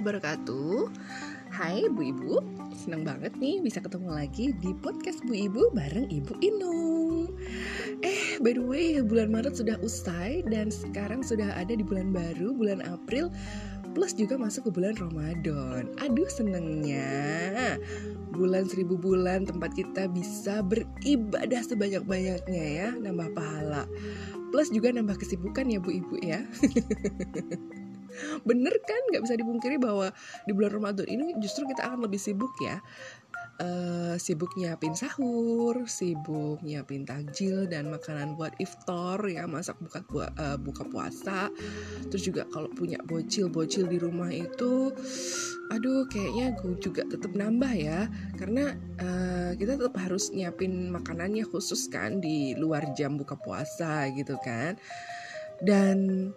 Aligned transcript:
wabarakatuh. 0.00 0.88
Hai 1.52 1.84
Bu 1.92 2.00
Ibu. 2.08 2.40
Senang 2.72 3.04
banget 3.04 3.36
nih 3.36 3.60
bisa 3.60 3.84
ketemu 3.84 4.16
lagi 4.16 4.56
di 4.56 4.72
podcast 4.80 5.20
Bu 5.28 5.36
Ibu 5.36 5.76
bareng 5.76 6.08
Ibu 6.08 6.40
Inung. 6.40 7.28
Eh 8.00 8.40
by 8.40 8.56
the 8.56 8.64
way 8.64 8.96
bulan 9.04 9.28
Maret 9.28 9.60
sudah 9.60 9.76
usai 9.84 10.40
Dan 10.48 10.72
sekarang 10.72 11.20
sudah 11.20 11.52
ada 11.52 11.76
di 11.76 11.84
bulan 11.84 12.16
baru 12.16 12.56
bulan 12.56 12.80
April 12.80 13.28
Plus 13.92 14.16
juga 14.16 14.40
masuk 14.40 14.72
ke 14.72 14.80
bulan 14.80 14.96
Ramadan. 14.96 15.92
Aduh 16.00 16.30
senengnya. 16.32 17.76
Bulan 18.32 18.72
seribu 18.72 18.96
bulan 18.96 19.44
tempat 19.44 19.76
kita 19.76 20.08
bisa 20.08 20.64
beribadah 20.64 21.60
sebanyak-banyaknya 21.60 22.64
ya 22.72 22.88
Nambah 22.96 23.36
pahala. 23.36 23.84
Plus 24.48 24.72
juga 24.72 24.96
nambah 24.96 25.20
kesibukan 25.20 25.68
ya 25.68 25.76
Bu 25.76 25.92
Ibu 25.92 26.16
ya 26.24 26.40
bener 28.48 28.74
kan 28.84 29.00
nggak 29.12 29.22
bisa 29.24 29.34
dipungkiri 29.38 29.76
bahwa 29.80 30.10
di 30.44 30.52
bulan 30.52 30.72
Ramadan 30.74 31.06
ini 31.06 31.36
justru 31.38 31.68
kita 31.68 31.86
akan 31.86 32.06
lebih 32.06 32.20
sibuk 32.20 32.52
ya 32.60 32.80
uh, 33.60 34.14
sibuk 34.16 34.56
nyiapin 34.56 34.96
sahur, 34.96 35.84
sibuk 35.86 36.64
nyiapin 36.64 37.04
takjil 37.04 37.68
dan 37.68 37.92
makanan 37.92 38.34
buat 38.34 38.56
iftar 38.58 39.20
ya, 39.28 39.44
masak 39.44 39.76
buka 39.78 40.00
uh, 40.40 40.56
buka 40.56 40.82
puasa. 40.88 41.52
Terus 42.08 42.22
juga 42.24 42.42
kalau 42.48 42.72
punya 42.72 42.98
bocil-bocil 43.04 43.86
di 43.86 43.98
rumah 44.00 44.32
itu 44.32 44.90
aduh 45.70 46.02
kayaknya 46.10 46.50
gue 46.58 46.82
juga 46.82 47.06
tetap 47.06 47.30
nambah 47.30 47.70
ya 47.78 48.10
karena 48.34 48.74
uh, 48.98 49.54
kita 49.54 49.78
tetap 49.78 49.94
harus 50.02 50.34
nyiapin 50.34 50.90
makanannya 50.90 51.46
khusus 51.46 51.86
kan 51.86 52.18
di 52.18 52.58
luar 52.58 52.90
jam 52.98 53.14
buka 53.14 53.38
puasa 53.38 54.08
gitu 54.10 54.34
kan. 54.42 54.74
Dan 55.60 56.32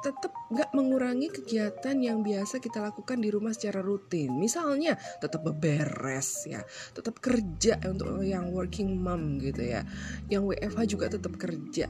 tetap 0.00 0.32
nggak 0.50 0.70
mengurangi 0.72 1.28
kegiatan 1.28 1.96
yang 2.00 2.24
biasa 2.24 2.58
kita 2.58 2.80
lakukan 2.80 3.20
di 3.20 3.28
rumah 3.28 3.52
secara 3.52 3.84
rutin. 3.84 4.36
Misalnya 4.36 4.96
tetap 5.20 5.44
beberes 5.44 6.48
ya, 6.48 6.64
tetap 6.96 7.20
kerja 7.20 7.76
untuk 7.86 8.24
yang 8.24 8.50
working 8.50 8.96
mom 8.96 9.36
gitu 9.38 9.64
ya, 9.64 9.84
yang 10.32 10.48
WFH 10.48 10.80
juga 10.88 11.06
tetap 11.12 11.36
kerja. 11.36 11.86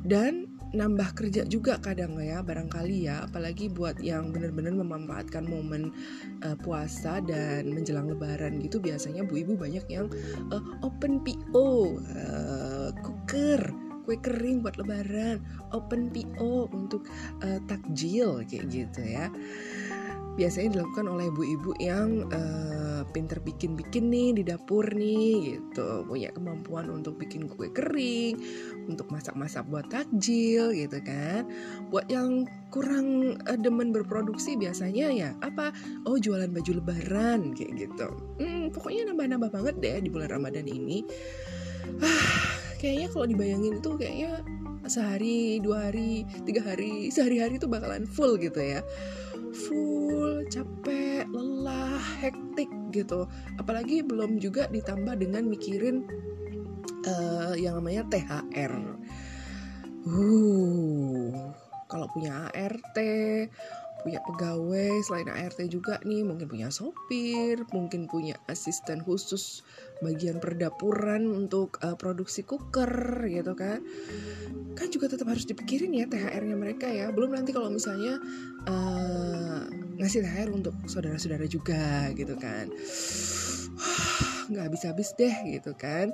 Dan 0.00 0.50
nambah 0.70 1.18
kerja 1.18 1.42
juga 1.46 1.82
kadang 1.82 2.18
ya 2.22 2.42
barangkali 2.42 3.10
ya. 3.10 3.26
Apalagi 3.26 3.70
buat 3.70 3.98
yang 3.98 4.30
benar-benar 4.30 4.74
memanfaatkan 4.74 5.44
momen 5.46 5.90
uh, 6.46 6.56
puasa 6.62 7.18
dan 7.22 7.70
menjelang 7.70 8.10
lebaran 8.10 8.58
gitu 8.62 8.78
biasanya 8.78 9.26
bu 9.26 9.42
ibu 9.42 9.54
banyak 9.58 9.84
yang 9.90 10.06
uh, 10.54 10.62
open 10.86 11.20
PO 11.26 11.98
uh, 12.00 12.90
cooker 13.02 13.89
kue 14.10 14.18
kering 14.18 14.66
buat 14.66 14.74
lebaran, 14.74 15.38
open 15.70 16.10
PO 16.10 16.66
untuk 16.74 17.06
uh, 17.46 17.62
takjil 17.70 18.42
kayak 18.42 18.66
gitu 18.66 19.06
ya. 19.06 19.30
Biasanya 20.34 20.82
dilakukan 20.82 21.06
oleh 21.06 21.30
ibu-ibu 21.30 21.78
yang 21.78 22.26
uh, 22.34 23.06
pinter 23.14 23.38
bikin-bikin 23.38 24.10
nih 24.10 24.34
di 24.34 24.42
dapur 24.42 24.82
nih 24.82 25.54
gitu, 25.54 26.02
punya 26.10 26.34
kemampuan 26.34 26.90
untuk 26.90 27.22
bikin 27.22 27.46
kue 27.46 27.70
kering, 27.70 28.34
untuk 28.90 29.06
masak-masak 29.14 29.62
buat 29.70 29.86
takjil 29.86 30.74
gitu 30.74 30.98
kan. 31.06 31.46
Buat 31.94 32.10
yang 32.10 32.50
kurang 32.74 33.38
uh, 33.46 33.58
demen 33.58 33.94
berproduksi 33.94 34.58
biasanya 34.58 35.06
ya 35.14 35.30
apa? 35.38 35.70
Oh 36.02 36.18
jualan 36.18 36.50
baju 36.50 36.82
lebaran 36.82 37.54
kayak 37.54 37.86
gitu. 37.86 38.10
Hmm, 38.42 38.74
pokoknya 38.74 39.14
nambah-nambah 39.14 39.50
banget 39.54 39.74
deh 39.78 39.96
di 40.02 40.10
bulan 40.10 40.34
Ramadan 40.34 40.66
ini. 40.66 41.06
Ah, 42.02 42.59
kayaknya 42.80 43.08
kalau 43.12 43.26
dibayangin 43.28 43.76
itu 43.76 43.90
kayaknya 44.00 44.40
sehari 44.88 45.60
dua 45.60 45.92
hari 45.92 46.24
tiga 46.48 46.64
hari 46.64 47.12
sehari-hari 47.12 47.60
itu 47.60 47.68
bakalan 47.68 48.08
full 48.08 48.40
gitu 48.40 48.56
ya. 48.56 48.80
Full 49.52 50.48
capek 50.48 51.28
lelah 51.28 52.00
hektik 52.24 52.72
gitu. 52.96 53.28
Apalagi 53.60 54.00
belum 54.00 54.40
juga 54.40 54.66
ditambah 54.72 55.20
dengan 55.20 55.44
mikirin 55.44 56.08
uh, 57.04 57.54
yang 57.60 57.76
namanya 57.78 58.08
THR 58.08 58.72
uh 60.00 61.28
kalau 61.90 62.06
punya 62.14 62.48
ART 62.54 62.96
punya 64.00 64.20
pegawai 64.24 65.00
selain 65.04 65.28
ART 65.28 65.60
juga 65.68 66.00
nih 66.02 66.24
mungkin 66.24 66.48
punya 66.48 66.72
sopir 66.72 67.62
mungkin 67.70 68.08
punya 68.08 68.36
asisten 68.48 69.04
khusus 69.04 69.62
bagian 70.00 70.40
perdapuran 70.40 71.28
untuk 71.28 71.76
uh, 71.84 71.94
produksi 71.94 72.42
cooker 72.42 73.24
gitu 73.28 73.52
kan. 73.52 73.84
Kan 74.74 74.88
juga 74.88 75.12
tetap 75.12 75.28
harus 75.28 75.44
dipikirin 75.44 75.92
ya 75.92 76.08
THR-nya 76.08 76.56
mereka 76.56 76.88
ya. 76.88 77.12
Belum 77.12 77.36
nanti 77.36 77.52
kalau 77.52 77.68
misalnya 77.68 78.16
uh, 78.64 79.68
ngasih 80.00 80.24
THR 80.24 80.48
untuk 80.50 80.74
saudara-saudara 80.88 81.44
juga 81.46 82.08
gitu 82.16 82.34
kan. 82.40 82.72
Nggak 84.50 84.64
habis-habis 84.72 85.12
deh 85.20 85.36
gitu 85.60 85.76
kan. 85.76 86.10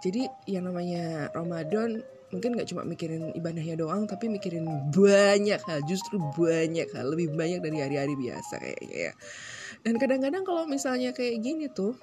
Jadi 0.00 0.26
yang 0.48 0.66
namanya 0.66 1.28
Ramadan 1.36 2.02
mungkin 2.34 2.58
nggak 2.58 2.68
cuma 2.74 2.82
mikirin 2.82 3.30
ibadahnya 3.38 3.78
doang 3.78 4.10
tapi 4.10 4.26
mikirin 4.26 4.66
banyak 4.90 5.62
hal 5.62 5.80
justru 5.86 6.18
banyak 6.34 6.90
hal 6.90 7.06
lebih 7.14 7.30
banyak 7.32 7.62
dari 7.62 7.78
hari-hari 7.78 8.14
biasa 8.18 8.58
kayaknya 8.58 9.10
ya 9.10 9.12
dan 9.86 9.94
kadang-kadang 9.96 10.42
kalau 10.42 10.66
misalnya 10.66 11.14
kayak 11.14 11.38
gini 11.38 11.70
tuh 11.70 11.94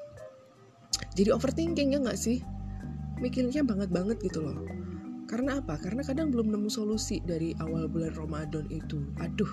jadi 1.20 1.36
overthinking 1.36 1.92
ya 1.92 2.00
nggak 2.00 2.16
sih 2.16 2.40
mikirnya 3.20 3.68
banget 3.68 3.92
banget 3.92 4.18
gitu 4.24 4.48
loh 4.48 4.64
karena 5.34 5.58
apa? 5.66 5.82
Karena 5.82 6.06
kadang 6.06 6.30
belum 6.30 6.54
nemu 6.54 6.70
solusi 6.70 7.18
dari 7.24 7.58
awal 7.58 7.90
bulan 7.90 8.14
Ramadan 8.14 8.70
itu. 8.70 9.02
Aduh, 9.18 9.50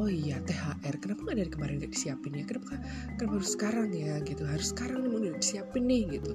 oh 0.00 0.08
iya 0.08 0.40
THR. 0.40 0.94
Kenapa 1.04 1.20
nggak 1.28 1.36
dari 1.36 1.50
kemarin 1.52 1.74
nggak 1.84 1.92
disiapin 1.92 2.32
ya? 2.32 2.48
Kenapa, 2.48 2.80
kenapa 3.20 3.34
harus 3.36 3.52
sekarang 3.52 3.92
ya? 3.92 4.16
Gitu. 4.24 4.40
Harus 4.48 4.72
sekarang 4.72 5.04
nih 5.04 5.10
mau 5.12 5.20
disiapin 5.20 5.84
nih 5.84 6.16
gitu. 6.16 6.32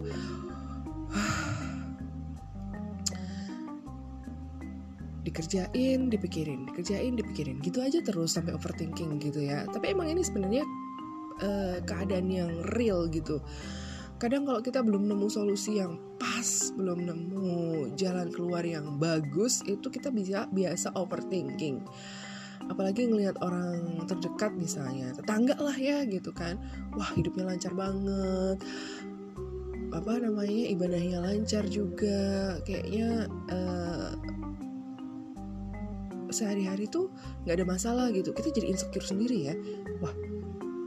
Dikerjain, 5.28 6.08
dipikirin, 6.08 6.72
dikerjain, 6.72 7.20
dipikirin, 7.20 7.60
gitu 7.60 7.84
aja 7.84 8.00
terus 8.00 8.32
sampai 8.32 8.56
overthinking 8.56 9.20
gitu 9.20 9.44
ya. 9.44 9.68
Tapi 9.68 9.92
emang 9.92 10.08
ini 10.08 10.24
sebenarnya 10.24 10.64
uh, 11.44 11.84
keadaan 11.84 12.32
yang 12.32 12.52
real 12.72 13.12
gitu. 13.12 13.44
Kadang 14.18 14.48
kalau 14.48 14.64
kita 14.64 14.82
belum 14.82 15.06
nemu 15.06 15.28
solusi 15.30 15.78
yang 15.78 16.00
pas, 16.18 16.74
belum 16.74 17.06
nemu 17.06 17.54
jalan 18.00 18.32
keluar 18.32 18.64
yang 18.66 18.98
bagus, 18.98 19.62
itu 19.68 19.92
kita 19.92 20.10
bisa 20.10 20.48
biasa 20.50 20.96
overthinking. 20.96 21.84
Apalagi 22.72 23.06
ngelihat 23.06 23.38
orang 23.44 24.08
terdekat 24.10 24.58
misalnya, 24.58 25.14
tetangga 25.14 25.54
lah 25.62 25.78
ya 25.78 26.02
gitu 26.10 26.34
kan. 26.34 26.58
Wah, 26.98 27.14
hidupnya 27.14 27.46
lancar 27.46 27.76
banget 27.78 28.58
apa 29.88 30.20
namanya 30.20 30.68
ibadahnya 30.68 31.24
lancar 31.24 31.64
juga 31.72 32.60
kayaknya 32.68 33.32
uh, 33.48 34.12
sehari-hari 36.34 36.88
tuh 36.88 37.12
nggak 37.46 37.56
ada 37.64 37.66
masalah 37.68 38.08
gitu. 38.12 38.32
Kita 38.34 38.52
jadi 38.52 38.68
insecure 38.72 39.06
sendiri 39.06 39.38
ya. 39.52 39.54
Wah 40.04 40.14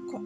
kok 0.08 0.22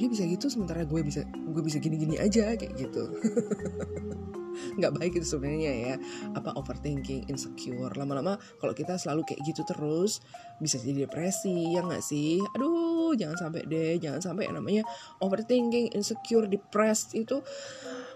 dia 0.00 0.08
bisa 0.08 0.24
gitu 0.24 0.48
sementara 0.48 0.84
gue 0.84 1.00
bisa 1.04 1.24
gue 1.28 1.62
bisa 1.62 1.76
gini-gini 1.82 2.16
aja 2.16 2.56
kayak 2.56 2.74
gitu. 2.76 3.04
Nggak 4.76 4.92
baik 4.98 5.12
itu 5.20 5.26
sebenarnya 5.26 5.72
ya. 5.72 5.94
Apa 6.36 6.54
overthinking 6.58 7.30
insecure. 7.30 7.92
Lama-lama 7.96 8.36
kalau 8.60 8.74
kita 8.76 8.98
selalu 9.00 9.24
kayak 9.26 9.40
gitu 9.46 9.62
terus 9.64 10.20
bisa 10.60 10.76
jadi 10.80 11.08
depresi 11.08 11.74
ya 11.74 11.80
nggak 11.84 12.04
sih? 12.04 12.42
Aduh 12.58 13.14
jangan 13.16 13.48
sampai 13.48 13.64
deh. 13.66 13.96
Jangan 13.98 14.20
sampai 14.20 14.50
yang 14.50 14.60
namanya 14.60 14.82
overthinking 15.22 15.94
insecure 15.94 16.46
depressed 16.46 17.16
itu 17.16 17.40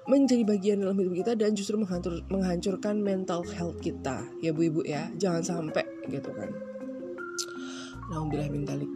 menjadi 0.04 0.44
bagian 0.44 0.84
dalam 0.84 1.00
hidup 1.00 1.14
kita 1.24 1.32
dan 1.36 1.56
justru 1.56 1.80
menghancur, 1.80 2.20
menghancurkan 2.28 3.00
mental 3.00 3.40
health 3.56 3.80
kita. 3.80 4.24
Ya 4.44 4.52
bu 4.52 4.68
ibu 4.68 4.80
ya. 4.84 5.08
Jangan 5.16 5.42
sampai 5.44 5.84
gitu 6.12 6.28
kan. 6.32 6.52
Alhamdulillah 8.12 8.52
mintalik 8.52 8.90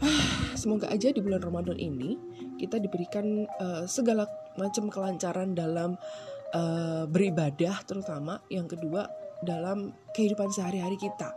semoga 0.60 0.88
aja 0.88 1.12
di 1.12 1.20
bulan 1.20 1.44
Ramadan 1.44 1.76
ini 1.76 2.16
kita 2.56 2.80
diberikan 2.80 3.44
uh, 3.60 3.84
segala 3.84 4.24
macam 4.58 4.90
kelancaran 4.90 5.54
dalam 5.54 5.94
uh, 6.56 7.04
beribadah 7.06 7.82
terutama. 7.84 8.40
Yang 8.50 8.78
kedua 8.78 9.06
dalam 9.44 9.94
kehidupan 10.16 10.50
sehari-hari 10.50 10.98
kita 10.98 11.30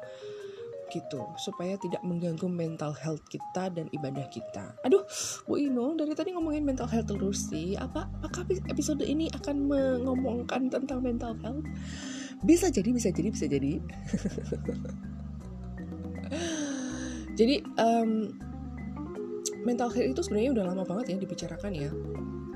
gitu 0.92 1.24
supaya 1.40 1.80
tidak 1.80 2.04
mengganggu 2.04 2.46
mental 2.52 2.92
health 2.92 3.24
kita 3.32 3.72
dan 3.72 3.88
ibadah 3.96 4.28
kita. 4.28 4.76
Aduh, 4.84 5.08
Bu 5.48 5.58
Ino 5.58 5.96
dari 5.96 6.12
tadi 6.12 6.36
ngomongin 6.36 6.68
mental 6.68 6.92
health 6.92 7.08
terus 7.08 7.48
sih. 7.48 7.80
Apa 7.80 8.12
apakah 8.20 8.44
episode 8.68 9.02
ini 9.08 9.32
akan 9.32 9.72
mengomongkan 9.72 10.68
tentang 10.68 11.00
mental 11.00 11.34
health? 11.40 11.64
Bisa 12.44 12.68
jadi, 12.68 12.92
bisa 12.92 13.10
jadi, 13.10 13.30
bisa 13.32 13.46
jadi. 13.48 13.80
jadi 17.40 17.56
um, 17.80 18.36
mental 19.64 19.90
health 19.90 20.12
itu 20.12 20.22
sebenarnya 20.28 20.52
udah 20.60 20.66
lama 20.74 20.84
banget 20.84 21.16
ya 21.16 21.18
dibicarakan 21.22 21.72
ya 21.74 21.92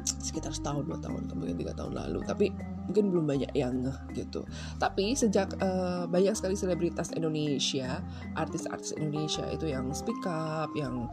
sekitar 0.05 0.53
setahun 0.53 0.85
dua 0.85 1.01
tahun 1.01 1.27
kemudian 1.27 1.57
tiga 1.57 1.73
tahun 1.73 1.97
lalu. 1.97 2.21
Tapi 2.23 2.53
mungkin 2.85 3.09
belum 3.09 3.25
banyak 3.25 3.51
yang 3.57 3.89
gitu. 4.13 4.45
Tapi 4.77 5.17
sejak 5.17 5.57
uh, 5.59 6.05
banyak 6.05 6.37
sekali 6.37 6.53
selebritas 6.53 7.11
Indonesia 7.17 7.99
artis-artis 8.37 8.93
Indonesia 8.95 9.45
itu 9.49 9.69
yang 9.69 9.89
speak 9.91 10.21
up 10.29 10.69
yang 10.77 11.09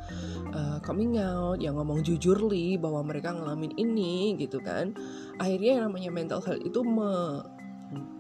uh, 0.53 0.79
coming 0.85 1.17
out 1.17 1.59
yang 1.59 1.81
ngomong 1.81 2.05
jujur 2.05 2.37
li 2.49 2.77
bahwa 2.77 3.01
mereka 3.07 3.33
ngalamin 3.33 3.73
ini 3.81 4.37
gitu 4.37 4.61
kan 4.61 4.93
akhirnya 5.41 5.81
yang 5.81 5.85
namanya 5.91 6.11
mental 6.13 6.41
health 6.45 6.63
itu 6.63 6.81
me, 6.85 7.41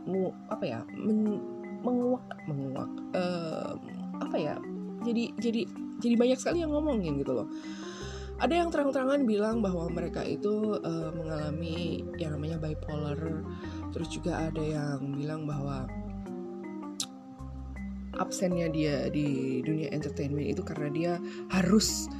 mu, 0.08 0.32
apa 0.48 0.64
ya 0.64 0.80
men, 0.96 1.42
menguak 1.82 2.24
menguak 2.46 2.90
uh, 3.18 3.74
apa 4.22 4.36
ya 4.38 4.54
jadi 5.02 5.34
jadi 5.38 5.66
jadi 5.98 6.14
banyak 6.14 6.38
sekali 6.38 6.62
yang 6.62 6.70
ngomongin 6.72 7.18
gitu 7.18 7.34
loh 7.34 7.48
ada 8.42 8.54
yang 8.58 8.74
terang-terangan 8.74 9.22
bilang 9.22 9.62
bahwa 9.62 9.86
mereka 9.86 10.26
itu 10.26 10.74
uh, 10.82 11.10
mengalami 11.14 12.02
yang 12.18 12.34
namanya 12.34 12.58
bipolar. 12.58 13.16
Terus 13.94 14.08
juga 14.10 14.50
ada 14.50 14.58
yang 14.58 15.14
bilang 15.14 15.46
bahwa 15.46 15.86
absennya 18.18 18.66
dia 18.68 19.06
di 19.14 19.62
dunia 19.62 19.94
entertainment 19.94 20.58
itu 20.58 20.62
karena 20.66 20.88
dia 20.90 21.12
harus 21.54 22.10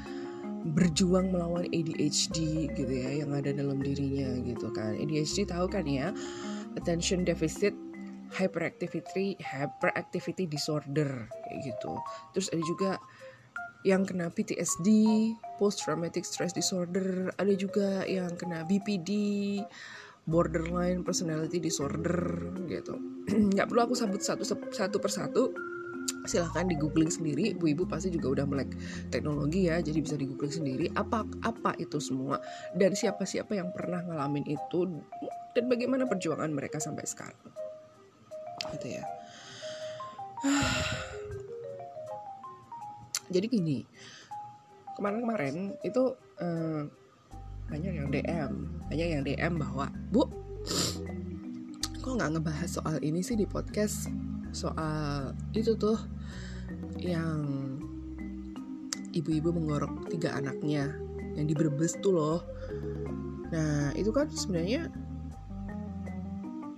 berjuang 0.63 1.35
melawan 1.35 1.67
ADHD 1.75 2.71
gitu 2.71 2.93
ya 2.95 3.27
yang 3.27 3.35
ada 3.35 3.51
dalam 3.51 3.83
dirinya 3.83 4.31
gitu 4.47 4.71
kan. 4.71 4.95
ADHD 4.95 5.51
tahu 5.51 5.67
kan 5.67 5.83
ya? 5.91 6.15
Attention 6.79 7.27
deficit 7.27 7.75
hyperactivity 8.31 9.35
hyperactivity 9.43 10.47
disorder 10.47 11.27
gitu. 11.67 11.99
Terus 12.31 12.47
ada 12.55 12.63
juga 12.63 12.91
yang 13.83 14.07
kena 14.07 14.31
PTSD, 14.31 14.89
post 15.59 15.83
traumatic 15.83 16.23
stress 16.23 16.55
disorder, 16.55 17.35
ada 17.35 17.55
juga 17.59 18.07
yang 18.07 18.35
kena 18.39 18.63
BPD, 18.63 19.11
borderline 20.27 21.03
personality 21.03 21.59
disorder 21.59 22.39
gitu. 22.71 22.95
Nggak 23.55 23.67
perlu 23.67 23.81
aku 23.91 23.95
sebut 23.99 24.23
satu 24.23 24.45
satu 24.71 24.97
persatu. 25.03 25.51
Silahkan 26.23 26.67
di 26.67 26.79
googling 26.79 27.11
sendiri, 27.11 27.51
bu 27.55 27.75
ibu 27.75 27.83
pasti 27.87 28.07
juga 28.11 28.43
udah 28.43 28.47
melek 28.47 28.75
teknologi 29.11 29.67
ya, 29.67 29.83
jadi 29.83 29.99
bisa 29.99 30.15
di 30.15 30.31
googling 30.31 30.55
sendiri 30.55 30.87
apa 30.95 31.27
apa 31.43 31.75
itu 31.83 31.99
semua 31.99 32.39
dan 32.79 32.95
siapa 32.95 33.27
siapa 33.27 33.59
yang 33.59 33.75
pernah 33.75 34.03
ngalamin 34.07 34.47
itu 34.47 35.03
dan 35.55 35.65
bagaimana 35.67 36.07
perjuangan 36.07 36.51
mereka 36.55 36.79
sampai 36.79 37.07
sekarang, 37.07 37.51
gitu 38.79 38.99
ya. 38.99 39.05
jadi 43.33 43.47
gini 43.49 43.89
kemarin-kemarin 44.95 45.75
itu 45.83 46.13
eh, 46.39 46.85
banyak 47.73 47.93
yang 47.97 48.09
DM 48.13 48.53
banyak 48.93 49.09
yang 49.09 49.23
DM 49.25 49.53
bahwa 49.57 49.89
bu 50.13 50.29
kok 52.03 52.19
nggak 52.19 52.35
ngebahas 52.35 52.71
soal 52.83 52.99
ini 52.99 53.23
sih 53.23 53.39
di 53.39 53.47
podcast? 53.47 54.11
Soal 54.51 55.33
itu 55.55 55.79
tuh 55.79 55.95
yang 56.99 57.47
ibu-ibu 59.15 59.55
menggorok 59.55 60.11
tiga 60.11 60.35
anaknya 60.35 60.91
yang 61.39 61.47
di 61.47 61.55
Brebes 61.55 61.95
tuh 62.03 62.13
loh. 62.13 62.41
Nah 63.55 63.95
itu 63.95 64.11
kan 64.11 64.27
sebenarnya 64.35 64.91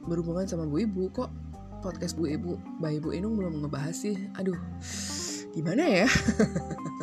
berhubungan 0.04 0.44
sama 0.44 0.68
bu 0.68 0.84
ibu 0.84 1.08
kok 1.08 1.32
podcast 1.80 2.20
bu 2.20 2.28
ibu 2.28 2.60
mbak 2.78 3.00
ibu 3.00 3.08
Inung 3.16 3.40
belum 3.40 3.64
ngebahas 3.64 3.96
sih? 3.96 4.20
Aduh 4.36 4.60
gimana 5.54 6.04
ya? 6.04 6.08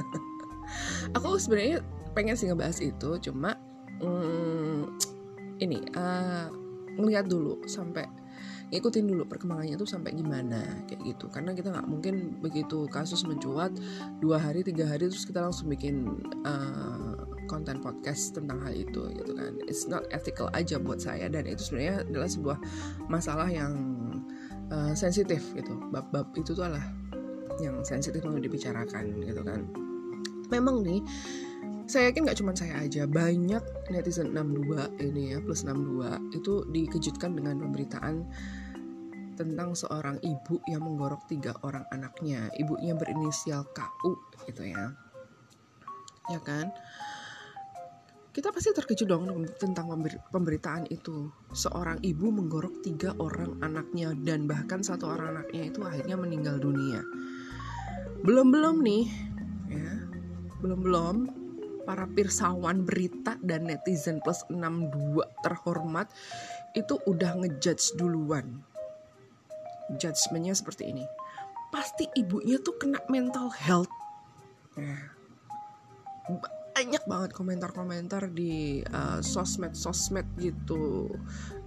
Aku 1.18 1.40
sebenarnya 1.40 1.84
pengen 2.12 2.36
sih 2.36 2.48
ngebahas 2.52 2.80
itu 2.84 3.32
cuma 3.32 3.56
hmm, 4.04 4.92
ini 5.64 5.80
uh, 5.96 6.52
dulu 7.24 7.64
sampai 7.68 8.06
ngikutin 8.72 9.04
dulu 9.04 9.28
perkembangannya 9.28 9.76
tuh 9.76 9.88
sampai 9.88 10.16
gimana 10.16 10.64
kayak 10.88 11.04
gitu. 11.04 11.28
Karena 11.28 11.52
kita 11.52 11.76
nggak 11.76 11.88
mungkin 11.92 12.40
begitu 12.40 12.88
kasus 12.88 13.28
mencuat 13.28 13.76
dua 14.24 14.40
hari 14.40 14.64
tiga 14.64 14.88
hari 14.88 15.12
terus 15.12 15.28
kita 15.28 15.44
langsung 15.44 15.68
bikin 15.68 16.08
uh, 16.48 17.20
konten 17.52 17.84
podcast 17.84 18.32
tentang 18.32 18.64
hal 18.64 18.72
itu 18.72 19.12
gitu 19.12 19.36
kan. 19.36 19.60
It's 19.68 19.92
not 19.92 20.08
ethical 20.16 20.48
aja 20.56 20.80
buat 20.80 21.04
saya 21.04 21.28
dan 21.28 21.44
itu 21.52 21.68
sebenarnya 21.68 22.08
adalah 22.08 22.30
sebuah 22.32 22.58
masalah 23.12 23.52
yang 23.52 23.76
uh, 24.72 24.96
sensitif 24.96 25.44
gitu. 25.52 25.76
Bab-bab 25.92 26.32
itu 26.40 26.56
tuh 26.56 26.64
adalah 26.64 26.88
yang 27.62 27.86
sensitif 27.86 28.26
untuk 28.26 28.42
dibicarakan 28.42 29.22
gitu 29.22 29.42
kan. 29.46 29.64
Memang 30.50 30.84
nih 30.84 31.02
saya 31.92 32.08
yakin 32.08 32.24
gak 32.24 32.40
cuma 32.40 32.56
saya 32.56 32.88
aja 32.88 33.04
banyak 33.04 33.60
netizen 33.92 34.32
62 34.32 34.96
ini 35.04 35.36
ya 35.36 35.44
plus 35.44 35.68
62 35.68 36.40
itu 36.40 36.54
dikejutkan 36.72 37.36
dengan 37.36 37.60
pemberitaan 37.60 38.24
tentang 39.36 39.76
seorang 39.76 40.16
ibu 40.24 40.64
yang 40.72 40.88
menggorok 40.88 41.28
tiga 41.28 41.52
orang 41.68 41.84
anaknya. 41.92 42.48
Ibunya 42.56 42.96
berinisial 42.96 43.68
KU 43.76 44.16
gitu 44.48 44.72
ya. 44.72 44.96
Ya 46.32 46.40
kan? 46.40 46.72
Kita 48.32 48.56
pasti 48.56 48.72
terkejut 48.72 49.12
dong 49.12 49.28
tentang 49.60 49.92
pemberitaan 50.32 50.88
itu. 50.88 51.28
Seorang 51.52 52.00
ibu 52.00 52.32
menggorok 52.32 52.80
tiga 52.88 53.12
orang 53.20 53.60
anaknya 53.60 54.16
dan 54.16 54.48
bahkan 54.48 54.80
satu 54.80 55.12
orang 55.12 55.36
anaknya 55.36 55.68
itu 55.68 55.84
akhirnya 55.84 56.16
meninggal 56.16 56.56
dunia 56.56 57.04
belum-belum 58.22 58.78
nih. 58.82 59.06
Ya. 59.70 59.94
Belum-belum. 60.62 61.16
Para 61.82 62.06
pirsawan 62.06 62.86
berita 62.86 63.42
dan 63.42 63.66
netizen 63.66 64.22
plus 64.22 64.46
62 64.48 65.26
terhormat 65.42 66.08
itu 66.78 67.02
udah 67.10 67.42
ngejudge 67.42 67.98
duluan. 67.98 68.62
Judgementnya 69.98 70.54
seperti 70.54 70.94
ini. 70.94 71.04
Pasti 71.74 72.06
ibunya 72.16 72.62
tuh 72.62 72.78
kena 72.78 73.02
mental 73.10 73.50
health. 73.52 73.92
Ya. 74.78 75.12
banyak 76.72 77.04
banget 77.04 77.32
komentar-komentar 77.36 78.32
di 78.32 78.80
uh, 78.80 79.20
sosmed-sosmed 79.20 80.24
gitu 80.40 81.12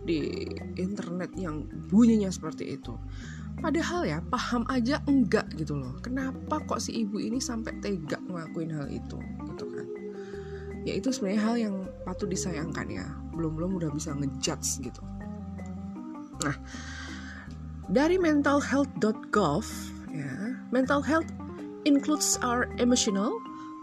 di 0.00 0.48
internet 0.80 1.36
yang 1.36 1.68
bunyinya 1.92 2.32
seperti 2.32 2.80
itu 2.80 2.96
Padahal 3.58 4.02
ya 4.04 4.18
paham 4.28 4.62
aja 4.68 5.00
enggak 5.08 5.48
gitu 5.56 5.78
loh. 5.78 5.96
Kenapa 6.04 6.60
kok 6.64 6.82
si 6.82 7.04
ibu 7.04 7.18
ini 7.18 7.40
sampai 7.40 7.72
tega 7.80 8.20
ngelakuin 8.28 8.70
hal 8.74 8.86
itu 8.90 9.18
gitu 9.50 9.64
kan? 9.72 9.86
Ya 10.84 11.00
itu 11.00 11.08
sebenarnya 11.08 11.42
hal 11.42 11.56
yang 11.56 11.76
patut 12.04 12.28
disayangkan 12.28 12.86
ya. 12.92 13.06
Belum-belum 13.32 13.80
udah 13.80 13.90
bisa 13.90 14.12
ngejudge 14.12 14.84
gitu. 14.84 15.02
Nah, 16.44 16.56
dari 17.88 18.20
mentalhealth.gov 18.20 19.64
ya, 20.12 20.32
mental 20.69 21.00
health 21.00 21.29
includes 21.88 22.36
our 22.44 22.69
emotional, 22.76 23.32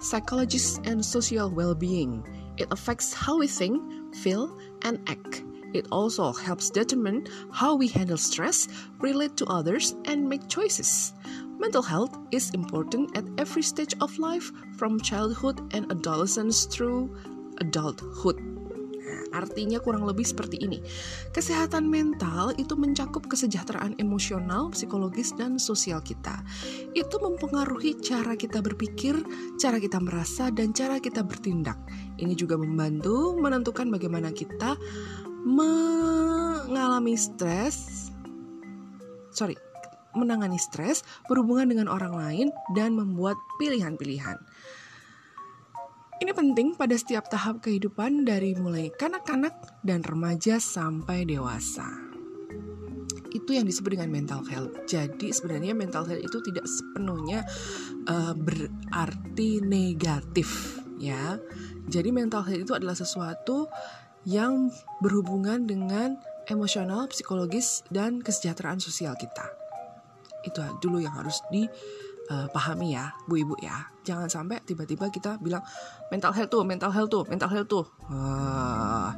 psychologist 0.01 0.77
and 0.85 1.01
social 1.01 1.49
well-being. 1.49 2.21
It 2.61 2.69
affects 2.69 3.13
how 3.13 3.41
we 3.41 3.49
think, 3.49 3.81
feel, 4.13 4.53
and 4.85 5.01
act. 5.09 5.41
It 5.73 5.87
also 5.91 6.33
helps 6.33 6.69
determine 6.69 7.27
how 7.51 7.75
we 7.75 7.87
handle 7.87 8.17
stress, 8.17 8.67
relate 8.99 9.37
to 9.39 9.45
others, 9.47 9.95
and 10.05 10.27
make 10.27 10.47
choices. 10.51 11.13
Mental 11.61 11.85
health 11.85 12.17
is 12.31 12.49
important 12.57 13.15
at 13.15 13.23
every 13.37 13.61
stage 13.61 13.93
of 14.01 14.17
life, 14.17 14.51
from 14.75 14.99
childhood 14.99 15.61
and 15.71 15.85
adolescence 15.93 16.65
through 16.65 17.13
adulthood. 17.61 18.41
Artinya 19.31 19.79
kurang 19.79 20.03
lebih 20.03 20.27
seperti 20.27 20.59
ini. 20.59 20.83
Kesehatan 21.31 21.87
mental 21.87 22.51
itu 22.59 22.75
mencakup 22.75 23.31
kesejahteraan 23.31 23.95
emosional, 23.95 24.73
psikologis, 24.75 25.31
dan 25.39 25.55
sosial 25.55 26.03
kita. 26.03 26.43
Itu 26.91 27.15
mempengaruhi 27.23 28.03
cara 28.03 28.35
kita 28.35 28.59
berpikir, 28.59 29.15
cara 29.55 29.79
kita 29.79 30.03
merasa, 30.03 30.51
dan 30.51 30.75
cara 30.75 30.99
kita 30.99 31.23
bertindak. 31.23 31.79
Ini 32.19 32.35
juga 32.35 32.59
membantu 32.59 33.39
menentukan 33.39 33.87
bagaimana 33.87 34.35
kita 34.35 34.75
mengalami 35.45 37.15
stres 37.17 38.09
sorry 39.33 39.55
menangani 40.11 40.59
stres 40.59 41.07
berhubungan 41.31 41.71
dengan 41.71 41.87
orang 41.87 42.13
lain 42.13 42.47
dan 42.75 42.93
membuat 42.93 43.39
pilihan-pilihan 43.57 44.37
ini 46.21 46.31
penting 46.37 46.77
pada 46.77 46.93
setiap 46.93 47.25
tahap 47.31 47.65
kehidupan 47.65 48.29
dari 48.29 48.53
mulai 48.53 48.93
kanak-kanak 48.93 49.57
dan 49.81 50.05
remaja 50.05 50.61
sampai 50.61 51.25
dewasa 51.25 52.11
itu 53.31 53.55
yang 53.55 53.63
disebut 53.63 53.95
dengan 53.95 54.11
mental 54.11 54.43
health. 54.43 54.75
Jadi 54.85 55.31
sebenarnya 55.31 55.71
mental 55.71 56.03
health 56.03 56.23
itu 56.23 56.37
tidak 56.51 56.67
sepenuhnya 56.67 57.47
uh, 58.11 58.35
berarti 58.35 59.63
negatif 59.63 60.77
ya. 60.99 61.39
Jadi 61.87 62.11
mental 62.11 62.45
health 62.45 62.63
itu 62.67 62.73
adalah 62.75 62.93
sesuatu 62.93 63.71
yang 64.25 64.69
berhubungan 65.01 65.65
dengan 65.65 66.17
emosional, 66.49 67.09
psikologis, 67.09 67.85
dan 67.89 68.21
kesejahteraan 68.21 68.81
sosial 68.81 69.17
kita. 69.17 69.45
Itu 70.45 70.61
dulu 70.81 71.01
yang 71.01 71.13
harus 71.13 71.41
di 71.53 71.65
uh, 72.29 72.47
pahami 72.49 72.97
ya, 72.97 73.13
bu 73.25 73.41
ibu 73.41 73.55
ya. 73.61 73.89
Jangan 74.01 74.29
sampai 74.29 74.61
tiba-tiba 74.65 75.09
kita 75.13 75.37
bilang 75.37 75.61
mental 76.09 76.33
health 76.33 76.51
tuh, 76.51 76.63
mental 76.65 76.91
health 76.93 77.11
tuh, 77.13 77.23
mental 77.29 77.49
health 77.49 77.69
tuh. 77.69 77.85
Uh, 78.09 79.09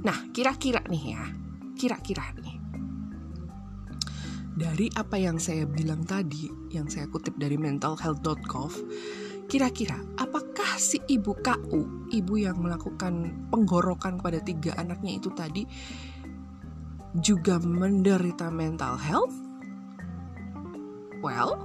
nah, 0.00 0.18
kira-kira 0.32 0.80
nih 0.88 1.04
ya, 1.16 1.22
kira-kira 1.76 2.24
nih. 2.40 2.56
Dari 4.60 4.92
apa 4.92 5.16
yang 5.16 5.40
saya 5.40 5.64
bilang 5.64 6.04
tadi, 6.04 6.52
yang 6.68 6.84
saya 6.84 7.08
kutip 7.08 7.32
dari 7.40 7.56
mentalhealth.gov, 7.56 8.76
kira-kira 9.50 9.98
apakah 10.14 10.78
si 10.78 11.02
ibu 11.10 11.34
KU, 11.42 12.06
ibu 12.14 12.34
yang 12.38 12.62
melakukan 12.62 13.34
penggorokan 13.50 14.22
pada 14.22 14.38
tiga 14.38 14.78
anaknya 14.78 15.18
itu 15.18 15.26
tadi, 15.34 15.66
juga 17.18 17.58
menderita 17.58 18.46
mental 18.54 18.94
health? 18.94 19.34
Well, 21.18 21.58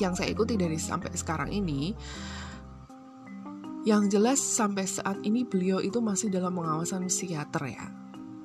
yang 0.00 0.16
saya 0.16 0.32
ikuti 0.32 0.56
dari 0.56 0.80
sampai 0.80 1.12
sekarang 1.12 1.52
ini, 1.52 1.92
yang 3.84 4.08
jelas 4.08 4.40
sampai 4.40 4.88
saat 4.88 5.20
ini 5.20 5.44
beliau 5.44 5.84
itu 5.84 6.00
masih 6.00 6.32
dalam 6.32 6.56
pengawasan 6.56 7.04
psikiater 7.12 7.68
ya. 7.68 7.84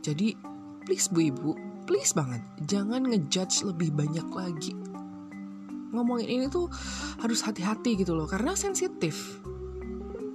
Jadi, 0.03 0.35
please 0.83 1.07
bu 1.07 1.31
ibu, 1.31 1.51
please 1.87 2.11
banget, 2.11 2.43
jangan 2.67 3.07
ngejudge 3.07 3.63
lebih 3.63 3.95
banyak 3.95 4.27
lagi. 4.35 4.94
Ngomongin 5.95 6.27
ini 6.27 6.45
tuh 6.51 6.67
harus 7.23 7.39
hati-hati 7.41 7.95
gitu 7.95 8.13
loh, 8.13 8.27
karena 8.27 8.53
sensitif 8.53 9.39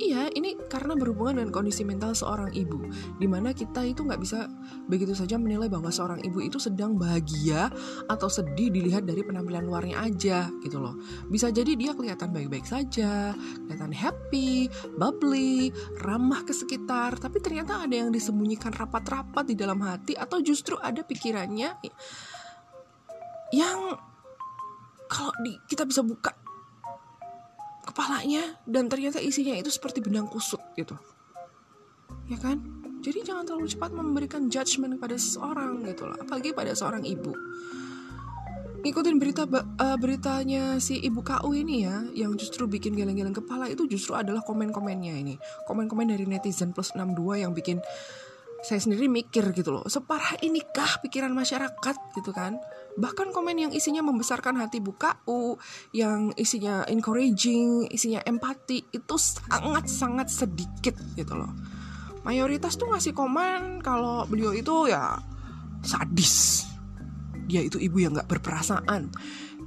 Iya, 0.00 0.32
ini 0.32 0.56
karena 0.72 0.96
berhubungan 0.96 1.36
dengan 1.36 1.52
kondisi 1.52 1.84
mental 1.84 2.16
seorang 2.16 2.56
ibu, 2.56 2.88
di 3.20 3.28
mana 3.28 3.52
kita 3.52 3.84
itu 3.84 4.00
nggak 4.00 4.16
bisa 4.16 4.48
begitu 4.88 5.12
saja 5.12 5.36
menilai 5.36 5.68
bahwa 5.68 5.92
seorang 5.92 6.24
ibu 6.24 6.40
itu 6.40 6.56
sedang 6.56 6.96
bahagia 6.96 7.68
atau 8.08 8.32
sedih 8.32 8.72
dilihat 8.72 9.04
dari 9.04 9.20
penampilan 9.20 9.60
luarnya 9.60 10.00
aja, 10.00 10.48
gitu 10.64 10.80
loh. 10.80 10.96
Bisa 11.28 11.52
jadi 11.52 11.76
dia 11.76 11.92
kelihatan 11.92 12.32
baik-baik 12.32 12.64
saja, 12.64 13.36
kelihatan 13.36 13.92
happy, 13.92 14.72
bubbly, 14.96 15.68
ramah 16.00 16.48
ke 16.48 16.56
sekitar, 16.56 17.20
tapi 17.20 17.44
ternyata 17.44 17.84
ada 17.84 17.92
yang 17.92 18.08
disembunyikan 18.08 18.72
rapat-rapat 18.72 19.52
di 19.52 19.54
dalam 19.54 19.84
hati 19.84 20.16
atau 20.16 20.40
justru 20.40 20.80
ada 20.80 21.04
pikirannya 21.04 21.76
yang 23.52 24.00
kalau 25.10 25.34
di, 25.42 25.58
kita 25.66 25.82
bisa 25.82 26.06
buka 26.06 26.30
kepalanya 27.82 28.62
dan 28.62 28.86
ternyata 28.86 29.18
isinya 29.18 29.58
itu 29.58 29.68
seperti 29.68 29.98
benang 29.98 30.30
kusut 30.30 30.62
gitu. 30.78 30.94
Ya 32.30 32.38
kan? 32.38 32.62
Jadi 33.02 33.26
jangan 33.26 33.42
terlalu 33.42 33.66
cepat 33.66 33.90
memberikan 33.90 34.46
judgement 34.46 34.94
kepada 34.94 35.18
seseorang 35.18 35.82
gitu 35.82 36.06
loh. 36.06 36.14
Apalagi 36.14 36.54
pada 36.54 36.70
seorang 36.76 37.02
ibu. 37.02 37.34
Ngikutin 38.80 39.16
berita 39.20 39.44
uh, 39.44 39.98
beritanya 40.00 40.80
si 40.80 40.96
ibu 41.04 41.20
KU 41.20 41.52
ini 41.52 41.84
ya 41.84 42.00
yang 42.16 42.32
justru 42.40 42.64
bikin 42.64 42.96
geleng-geleng 42.96 43.36
kepala 43.36 43.68
itu 43.68 43.84
justru 43.84 44.16
adalah 44.16 44.40
komen-komennya 44.46 45.20
ini. 45.20 45.36
Komen-komen 45.68 46.08
dari 46.08 46.24
netizen 46.24 46.72
plus 46.72 46.96
62 46.96 47.44
yang 47.44 47.52
bikin 47.52 47.82
saya 48.60 48.76
sendiri 48.76 49.08
mikir 49.08 49.56
gitu 49.56 49.72
loh 49.72 49.84
separah 49.88 50.36
inikah 50.44 51.00
pikiran 51.00 51.32
masyarakat 51.32 51.96
gitu 52.16 52.30
kan. 52.30 52.60
Bahkan 53.00 53.32
komen 53.32 53.56
yang 53.56 53.72
isinya 53.72 54.04
membesarkan 54.04 54.60
hati 54.60 54.84
buka 54.84 55.16
u 55.24 55.56
yang 55.96 56.36
isinya 56.36 56.84
encouraging 56.84 57.88
isinya 57.88 58.20
empati 58.28 58.84
itu 58.92 59.16
sangat 59.16 59.88
sangat 59.88 60.28
sedikit 60.28 60.96
gitu 61.16 61.32
loh. 61.40 61.50
Mayoritas 62.20 62.76
tuh 62.76 62.92
ngasih 62.92 63.16
komen 63.16 63.80
kalau 63.80 64.28
beliau 64.28 64.52
itu 64.52 64.92
ya 64.92 65.16
sadis. 65.80 66.68
Dia 67.48 67.64
itu 67.64 67.80
ibu 67.80 67.96
yang 67.96 68.12
nggak 68.12 68.28
berperasaan 68.28 69.08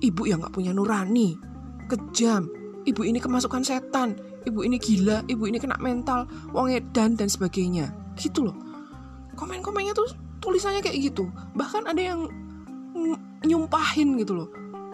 ibu 0.06 0.30
yang 0.30 0.46
nggak 0.46 0.54
punya 0.54 0.70
nurani 0.70 1.34
kejam. 1.90 2.46
Ibu 2.84 3.02
ini 3.08 3.18
kemasukan 3.18 3.64
setan 3.66 4.20
ibu 4.44 4.62
ini 4.62 4.78
gila 4.78 5.24
ibu 5.26 5.48
ini 5.48 5.58
kena 5.58 5.80
mental 5.82 6.30
wong 6.54 6.70
edan 6.70 7.18
dan 7.18 7.26
sebagainya. 7.26 7.90
Gitu 8.14 8.46
loh 8.46 8.73
komen-komennya 9.34 9.94
tuh 9.98 10.10
tulisannya 10.44 10.84
kayak 10.84 11.14
gitu. 11.14 11.30
Bahkan 11.58 11.90
ada 11.90 12.02
yang 12.02 12.28
nyumpahin 13.44 14.20
gitu 14.22 14.44
loh. 14.44 14.50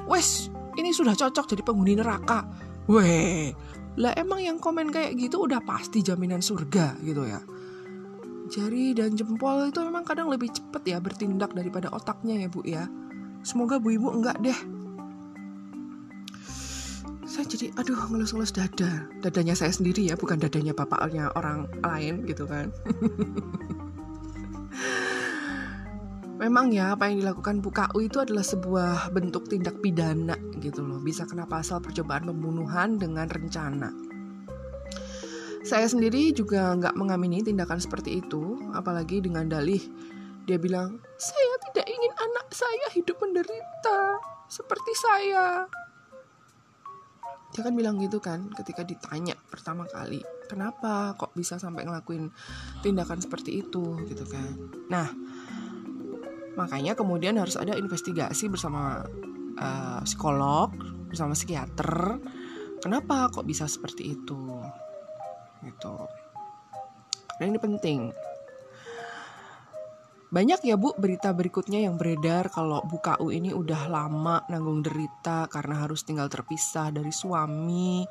Wes 0.09 0.49
ini 0.79 0.95
sudah 0.95 1.13
cocok 1.13 1.45
jadi 1.55 1.61
penghuni 1.61 1.97
neraka. 1.97 2.45
Weh 2.89 3.53
lah 3.99 4.15
emang 4.15 4.39
yang 4.39 4.57
komen 4.63 4.95
kayak 4.95 5.19
gitu 5.19 5.43
udah 5.43 5.59
pasti 5.59 5.99
jaminan 5.99 6.39
surga 6.39 6.95
gitu 7.03 7.27
ya. 7.27 7.43
Jari 8.49 8.95
dan 8.95 9.13
jempol 9.13 9.69
itu 9.69 9.83
memang 9.83 10.07
kadang 10.07 10.31
lebih 10.31 10.49
cepet 10.49 10.95
ya 10.95 10.97
bertindak 11.03 11.51
daripada 11.51 11.91
otaknya 11.91 12.45
ya 12.45 12.47
bu 12.47 12.63
ya. 12.63 12.87
Semoga 13.43 13.75
bu 13.75 13.93
ibu 13.93 14.07
enggak 14.07 14.39
deh. 14.39 14.55
Saya 17.29 17.45
jadi 17.45 17.69
aduh 17.77 18.09
ngelus-ngelus 18.09 18.55
dada. 18.55 19.05
Dadanya 19.21 19.53
saya 19.53 19.69
sendiri 19.69 20.07
ya 20.07 20.15
bukan 20.17 20.41
dadanya 20.41 20.73
bapaknya 20.73 21.29
orang 21.37 21.69
lain 21.85 22.25
gitu 22.25 22.49
kan 22.49 22.73
memang 26.49 26.73
ya 26.73 26.97
apa 26.97 27.05
yang 27.05 27.21
dilakukan 27.21 27.61
Bu 27.61 27.69
KU 27.69 28.01
itu 28.01 28.17
adalah 28.17 28.41
sebuah 28.41 29.13
bentuk 29.13 29.45
tindak 29.53 29.77
pidana 29.85 30.33
gitu 30.57 30.81
loh. 30.81 30.97
Bisa 30.97 31.29
kena 31.29 31.45
pasal 31.45 31.77
percobaan 31.77 32.25
pembunuhan 32.25 32.97
dengan 32.97 33.29
rencana. 33.29 33.93
Saya 35.61 35.85
sendiri 35.85 36.33
juga 36.33 36.73
nggak 36.73 36.97
mengamini 36.97 37.45
tindakan 37.45 37.77
seperti 37.77 38.25
itu, 38.25 38.57
apalagi 38.73 39.21
dengan 39.21 39.45
dalih 39.45 39.85
dia 40.49 40.57
bilang, 40.57 40.97
saya 41.21 41.55
tidak 41.69 41.85
ingin 41.85 42.13
anak 42.17 42.49
saya 42.49 42.87
hidup 42.97 43.21
menderita 43.21 44.17
seperti 44.49 44.91
saya. 44.97 45.69
Dia 47.53 47.61
kan 47.61 47.77
bilang 47.77 48.01
gitu 48.01 48.17
kan 48.17 48.49
ketika 48.57 48.81
ditanya 48.81 49.37
pertama 49.53 49.85
kali, 49.85 50.25
kenapa 50.49 51.13
kok 51.13 51.37
bisa 51.37 51.61
sampai 51.61 51.85
ngelakuin 51.85 52.33
tindakan 52.81 53.21
seperti 53.21 53.61
itu 53.61 54.01
gitu 54.09 54.25
kan. 54.25 54.49
Nah, 54.89 55.05
Makanya 56.59 56.91
kemudian 56.91 57.39
harus 57.39 57.55
ada 57.55 57.79
investigasi 57.79 58.51
bersama 58.51 59.07
uh, 59.55 60.03
psikolog, 60.03 60.75
bersama 61.07 61.31
psikiater. 61.31 62.19
Kenapa 62.83 63.31
kok 63.31 63.47
bisa 63.47 63.63
seperti 63.63 64.19
itu? 64.19 64.59
Gitu. 65.63 65.95
Dan 67.39 67.55
ini 67.55 67.59
penting. 67.59 68.11
Banyak 70.29 70.61
ya 70.61 70.77
Bu 70.77 70.93
berita 70.93 71.33
berikutnya 71.33 71.89
yang 71.89 71.97
beredar 71.97 72.53
kalau 72.53 72.85
Bu 72.85 73.01
KU 73.01 73.33
ini 73.33 73.49
udah 73.49 73.89
lama 73.89 74.45
nanggung 74.45 74.85
derita 74.85 75.49
karena 75.49 75.81
harus 75.81 76.05
tinggal 76.05 76.29
terpisah 76.29 76.93
dari 76.93 77.09
suami 77.09 78.05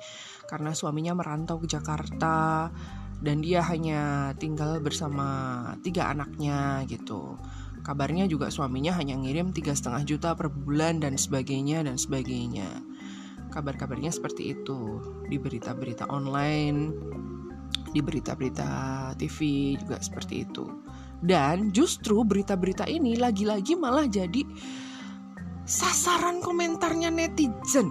karena 0.51 0.75
suaminya 0.75 1.15
merantau 1.15 1.63
ke 1.63 1.71
Jakarta 1.71 2.67
dan 3.23 3.39
dia 3.39 3.63
hanya 3.71 4.35
tinggal 4.35 4.83
bersama 4.83 5.29
tiga 5.87 6.11
anaknya 6.11 6.83
gitu. 6.91 7.39
Kabarnya 7.89 8.29
juga 8.29 8.53
suaminya 8.53 8.93
hanya 9.01 9.17
ngirim 9.17 9.49
tiga 9.49 9.73
setengah 9.73 10.05
juta 10.05 10.37
per 10.37 10.53
bulan 10.53 11.01
dan 11.01 11.17
sebagainya 11.17 11.89
dan 11.89 11.97
sebagainya. 11.97 12.69
Kabar-kabarnya 13.49 14.13
seperti 14.13 14.53
itu 14.53 15.01
di 15.25 15.41
berita-berita 15.41 16.05
online, 16.13 16.93
di 17.89 18.05
berita-berita 18.05 18.69
TV 19.17 19.73
juga 19.81 20.05
seperti 20.05 20.45
itu. 20.45 20.69
Dan 21.25 21.73
justru 21.73 22.21
berita-berita 22.29 22.85
ini 22.85 23.17
lagi-lagi 23.17 23.73
malah 23.73 24.05
jadi 24.05 24.45
sasaran 25.65 26.45
komentarnya 26.45 27.09
netizen. 27.09 27.89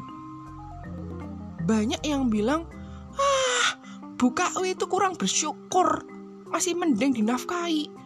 Banyak 1.66 2.06
yang 2.06 2.30
bilang, 2.30 2.70
ah, 3.18 3.70
buka 4.14 4.54
itu 4.62 4.86
kurang 4.86 5.18
bersyukur, 5.18 6.06
masih 6.54 6.78
mending 6.78 7.18
dinafkahi 7.18 7.97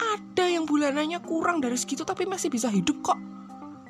ada 0.00 0.44
yang 0.48 0.64
bulanannya 0.64 1.20
kurang 1.20 1.60
dari 1.60 1.76
segitu 1.76 2.02
tapi 2.02 2.24
masih 2.24 2.48
bisa 2.48 2.72
hidup 2.72 3.00
kok. 3.04 3.20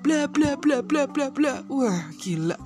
Bla 0.03 0.27
bla 0.27 0.59
bla 0.59 0.83
bla 0.83 1.07
bla 1.07 1.31
bla. 1.31 1.63
Wah 1.71 2.11
gila. 2.19 2.59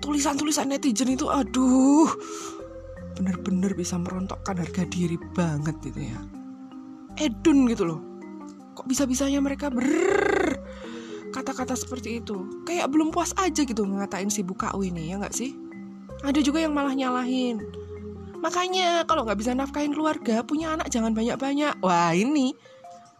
Tulisan-tulisan 0.00 0.72
netizen 0.72 1.12
itu 1.12 1.28
aduh. 1.28 2.08
Bener-bener 3.20 3.76
bisa 3.76 4.00
merontokkan 4.00 4.56
harga 4.56 4.88
diri 4.88 5.20
banget 5.36 5.76
gitu 5.84 6.00
ya. 6.00 6.20
Edun 7.20 7.68
gitu 7.68 7.84
loh. 7.84 8.00
Kok 8.78 8.88
bisa-bisanya 8.88 9.44
mereka 9.44 9.68
ber 9.68 10.56
kata-kata 11.30 11.76
seperti 11.76 12.24
itu. 12.24 12.64
Kayak 12.64 12.88
belum 12.88 13.12
puas 13.12 13.36
aja 13.36 13.62
gitu 13.62 13.84
ngatain 13.84 14.32
si 14.32 14.40
Bukau 14.40 14.80
ini 14.80 15.12
ya 15.12 15.20
nggak 15.20 15.36
sih? 15.36 15.52
Ada 16.24 16.40
juga 16.40 16.64
yang 16.64 16.72
malah 16.72 16.96
nyalahin 16.96 17.60
Makanya 18.40 19.04
kalau 19.04 19.28
nggak 19.28 19.38
bisa 19.38 19.52
nafkahin 19.52 19.92
keluarga, 19.92 20.40
punya 20.40 20.72
anak 20.74 20.88
jangan 20.88 21.12
banyak-banyak. 21.12 21.78
Wah 21.84 22.16
ini, 22.16 22.56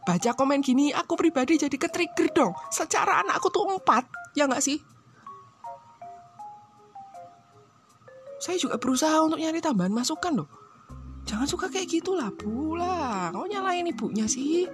baca 0.08 0.32
komen 0.32 0.64
gini, 0.64 0.90
aku 0.96 1.16
pribadi 1.16 1.60
jadi 1.60 1.76
ke-trigger 1.76 2.28
dong. 2.32 2.52
Secara 2.72 3.20
anakku 3.20 3.52
tuh 3.52 3.68
empat, 3.68 4.08
ya 4.32 4.48
nggak 4.48 4.64
sih? 4.64 4.80
Saya 8.40 8.56
juga 8.56 8.80
berusaha 8.80 9.20
untuk 9.20 9.36
nyari 9.36 9.60
tambahan 9.60 9.92
masukan 9.92 10.40
loh. 10.40 10.48
Jangan 11.28 11.44
suka 11.44 11.68
kayak 11.68 11.86
Bu 12.40 12.74
lah. 12.80 13.28
Kau 13.30 13.44
nyalain 13.44 13.84
ibunya 13.84 14.24
sih. 14.24 14.64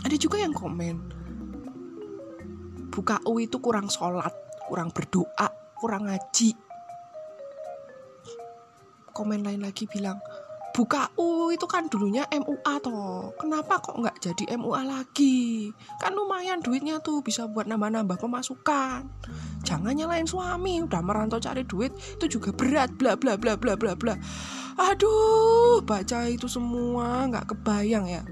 Ada 0.00 0.16
juga 0.26 0.42
yang 0.42 0.50
komen, 0.50 0.96
buka 2.90 3.22
U 3.30 3.38
itu 3.38 3.62
kurang 3.62 3.86
sholat, 3.86 4.34
kurang 4.66 4.90
berdoa, 4.90 5.46
kurang 5.80 6.06
ngaji. 6.06 6.52
Komen 9.16 9.42
lain 9.42 9.64
lagi 9.64 9.88
bilang, 9.88 10.20
buka 10.70 11.10
U 11.18 11.50
itu 11.50 11.66
kan 11.66 11.90
dulunya 11.90 12.24
MUA 12.30 12.74
toh. 12.84 13.34
Kenapa 13.40 13.82
kok 13.82 13.98
nggak 13.98 14.22
jadi 14.22 14.54
MUA 14.60 14.82
lagi? 14.86 15.72
Kan 15.98 16.14
lumayan 16.14 16.62
duitnya 16.62 17.02
tuh 17.02 17.24
bisa 17.24 17.48
buat 17.50 17.66
nambah-nambah 17.66 18.20
pemasukan. 18.20 19.02
Jangan 19.66 19.92
nyalain 19.92 20.28
suami, 20.28 20.80
udah 20.84 21.02
merantau 21.02 21.42
cari 21.42 21.66
duit 21.66 21.92
itu 22.16 22.38
juga 22.38 22.54
berat 22.54 22.94
bla 22.96 23.18
bla 23.18 23.34
bla 23.36 23.58
bla 23.58 23.74
bla 23.74 23.92
bla. 23.98 24.14
Aduh, 24.80 25.82
baca 25.84 26.30
itu 26.30 26.46
semua 26.46 27.28
nggak 27.28 27.52
kebayang 27.52 28.06
ya. 28.08 28.22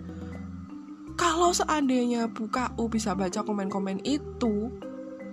Kalau 1.18 1.50
seandainya 1.50 2.30
buka 2.30 2.70
U 2.78 2.86
bisa 2.86 3.12
baca 3.18 3.42
komen-komen 3.42 4.06
itu, 4.06 4.70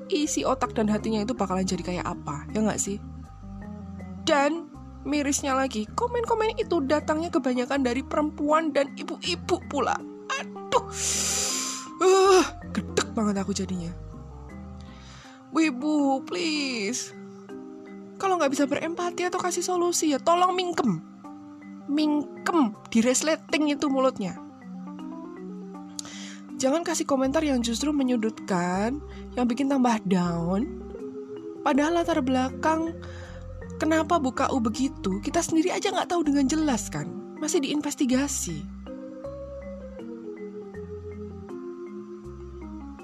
isi 0.09 0.45
otak 0.45 0.77
dan 0.77 0.89
hatinya 0.89 1.23
itu 1.25 1.33
bakalan 1.33 1.65
jadi 1.65 1.81
kayak 1.81 2.05
apa, 2.05 2.45
ya 2.53 2.61
nggak 2.61 2.81
sih? 2.81 2.97
Dan 4.25 4.69
mirisnya 5.05 5.53
lagi, 5.53 5.85
komen-komen 5.93 6.57
itu 6.57 6.81
datangnya 6.85 7.29
kebanyakan 7.29 7.85
dari 7.85 8.01
perempuan 8.01 8.73
dan 8.73 8.89
ibu-ibu 8.97 9.61
pula. 9.69 9.97
Aduh, 10.41 10.85
uh, 12.01 12.43
gedek 12.73 13.13
banget 13.13 13.35
aku 13.41 13.53
jadinya. 13.53 13.93
Wibu, 15.55 16.25
please. 16.27 17.15
Kalau 18.19 18.35
nggak 18.39 18.51
bisa 18.51 18.65
berempati 18.67 19.27
atau 19.27 19.39
kasih 19.39 19.63
solusi 19.63 20.11
ya 20.11 20.19
tolong 20.19 20.51
mingkem. 20.51 20.99
Mingkem, 21.87 22.75
diresleting 22.91 23.71
itu 23.71 23.87
mulutnya. 23.87 24.44
Jangan 26.65 26.81
kasih 26.81 27.05
komentar 27.05 27.45
yang 27.45 27.61
justru 27.61 27.93
menyudutkan, 27.93 28.97
yang 29.37 29.45
bikin 29.45 29.69
tambah 29.69 30.01
down. 30.09 30.65
Padahal 31.61 32.01
latar 32.01 32.25
belakang 32.25 32.89
kenapa 33.77 34.17
buka 34.17 34.49
U 34.49 34.57
begitu, 34.57 35.21
kita 35.21 35.45
sendiri 35.45 35.69
aja 35.69 35.93
nggak 35.93 36.09
tahu 36.09 36.25
dengan 36.25 36.49
jelas 36.49 36.89
kan. 36.89 37.05
Masih 37.37 37.61
diinvestigasi. 37.61 38.65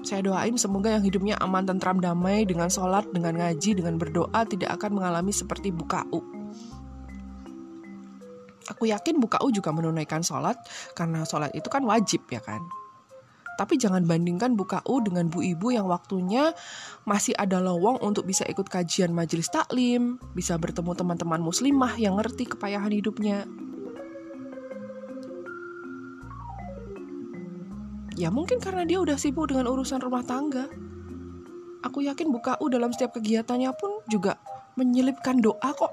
Saya 0.02 0.26
doain 0.26 0.58
semoga 0.58 0.98
yang 0.98 1.06
hidupnya 1.06 1.38
aman, 1.38 1.62
tentram, 1.62 2.02
damai, 2.02 2.42
dengan 2.42 2.66
sholat, 2.66 3.06
dengan 3.14 3.38
ngaji, 3.38 3.78
dengan 3.78 3.94
berdoa, 3.94 4.42
tidak 4.42 4.74
akan 4.74 4.98
mengalami 4.98 5.30
seperti 5.30 5.70
buka 5.70 6.02
U. 6.10 6.18
Aku 8.74 8.90
yakin 8.90 9.22
buka 9.22 9.38
U 9.46 9.54
juga 9.54 9.70
menunaikan 9.70 10.26
sholat, 10.26 10.58
karena 10.98 11.22
sholat 11.22 11.54
itu 11.54 11.70
kan 11.70 11.86
wajib 11.86 12.26
ya 12.26 12.42
kan. 12.42 12.81
Tapi 13.60 13.76
jangan 13.76 14.08
bandingkan 14.08 14.56
buka 14.56 14.80
U 14.88 15.04
dengan 15.04 15.28
Bu 15.28 15.44
Ibu 15.44 15.76
yang 15.76 15.84
waktunya 15.84 16.56
masih 17.04 17.36
ada 17.36 17.60
lowong 17.60 18.00
untuk 18.00 18.24
bisa 18.24 18.48
ikut 18.48 18.64
kajian 18.66 19.12
majelis 19.12 19.52
taklim, 19.52 20.16
bisa 20.32 20.56
bertemu 20.56 20.96
teman-teman 20.96 21.40
muslimah 21.44 22.00
yang 22.00 22.16
ngerti 22.16 22.48
kepayahan 22.48 22.90
hidupnya. 22.90 23.44
Ya 28.16 28.28
mungkin 28.28 28.60
karena 28.60 28.84
dia 28.84 29.00
udah 29.00 29.16
sibuk 29.16 29.52
dengan 29.52 29.68
urusan 29.68 30.00
rumah 30.00 30.24
tangga. 30.24 30.68
Aku 31.82 32.04
yakin 32.04 32.30
buka 32.30 32.56
U 32.62 32.70
dalam 32.70 32.94
setiap 32.94 33.18
kegiatannya 33.18 33.72
pun 33.74 34.00
juga 34.06 34.38
menyelipkan 34.78 35.40
doa 35.42 35.72
kok. 35.74 35.92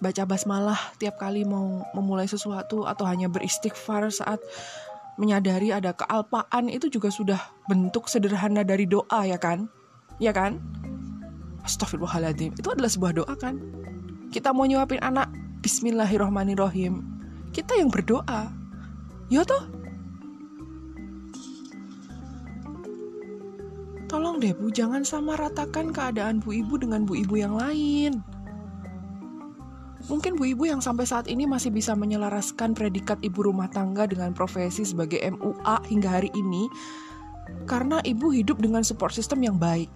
Baca 0.00 0.24
basmalah 0.24 0.80
tiap 0.96 1.20
kali 1.20 1.44
mau 1.44 1.84
memulai 1.92 2.24
sesuatu 2.24 2.88
atau 2.88 3.04
hanya 3.04 3.28
beristighfar 3.28 4.08
saat 4.08 4.40
menyadari 5.20 5.68
ada 5.68 5.92
kealpaan 5.92 6.72
itu 6.72 6.88
juga 6.88 7.12
sudah 7.12 7.36
bentuk 7.68 8.08
sederhana 8.08 8.64
dari 8.64 8.88
doa 8.88 9.28
ya 9.28 9.36
kan? 9.36 9.68
Ya 10.16 10.32
kan? 10.32 10.56
Astagfirullahaladzim. 11.60 12.56
Itu 12.56 12.72
adalah 12.72 12.88
sebuah 12.88 13.12
doa 13.20 13.34
kan? 13.36 13.60
Kita 14.32 14.56
mau 14.56 14.64
nyuapin 14.64 15.04
anak 15.04 15.28
Bismillahirrohmanirrohim. 15.60 17.04
Kita 17.52 17.76
yang 17.76 17.92
berdoa. 17.92 18.48
Ya 19.28 19.44
toh? 19.44 19.68
Tolong 24.08 24.42
deh 24.42 24.50
Bu, 24.56 24.72
jangan 24.74 25.06
sama 25.06 25.38
ratakan 25.38 25.94
keadaan 25.94 26.42
Bu 26.42 26.50
Ibu 26.64 26.82
dengan 26.82 27.06
Bu 27.06 27.14
Ibu 27.14 27.38
yang 27.38 27.54
lain. 27.54 28.24
Mungkin 30.10 30.34
bu 30.34 30.42
ibu 30.42 30.66
yang 30.66 30.82
sampai 30.82 31.06
saat 31.06 31.30
ini 31.30 31.46
masih 31.46 31.70
bisa 31.70 31.94
menyelaraskan 31.94 32.74
predikat 32.74 33.22
ibu 33.22 33.46
rumah 33.46 33.70
tangga 33.70 34.10
dengan 34.10 34.34
profesi 34.34 34.82
sebagai 34.82 35.22
MUA 35.22 35.86
hingga 35.86 36.10
hari 36.10 36.34
ini 36.34 36.66
karena 37.70 38.02
ibu 38.02 38.34
hidup 38.34 38.58
dengan 38.58 38.82
support 38.82 39.14
system 39.14 39.46
yang 39.46 39.54
baik. 39.54 39.86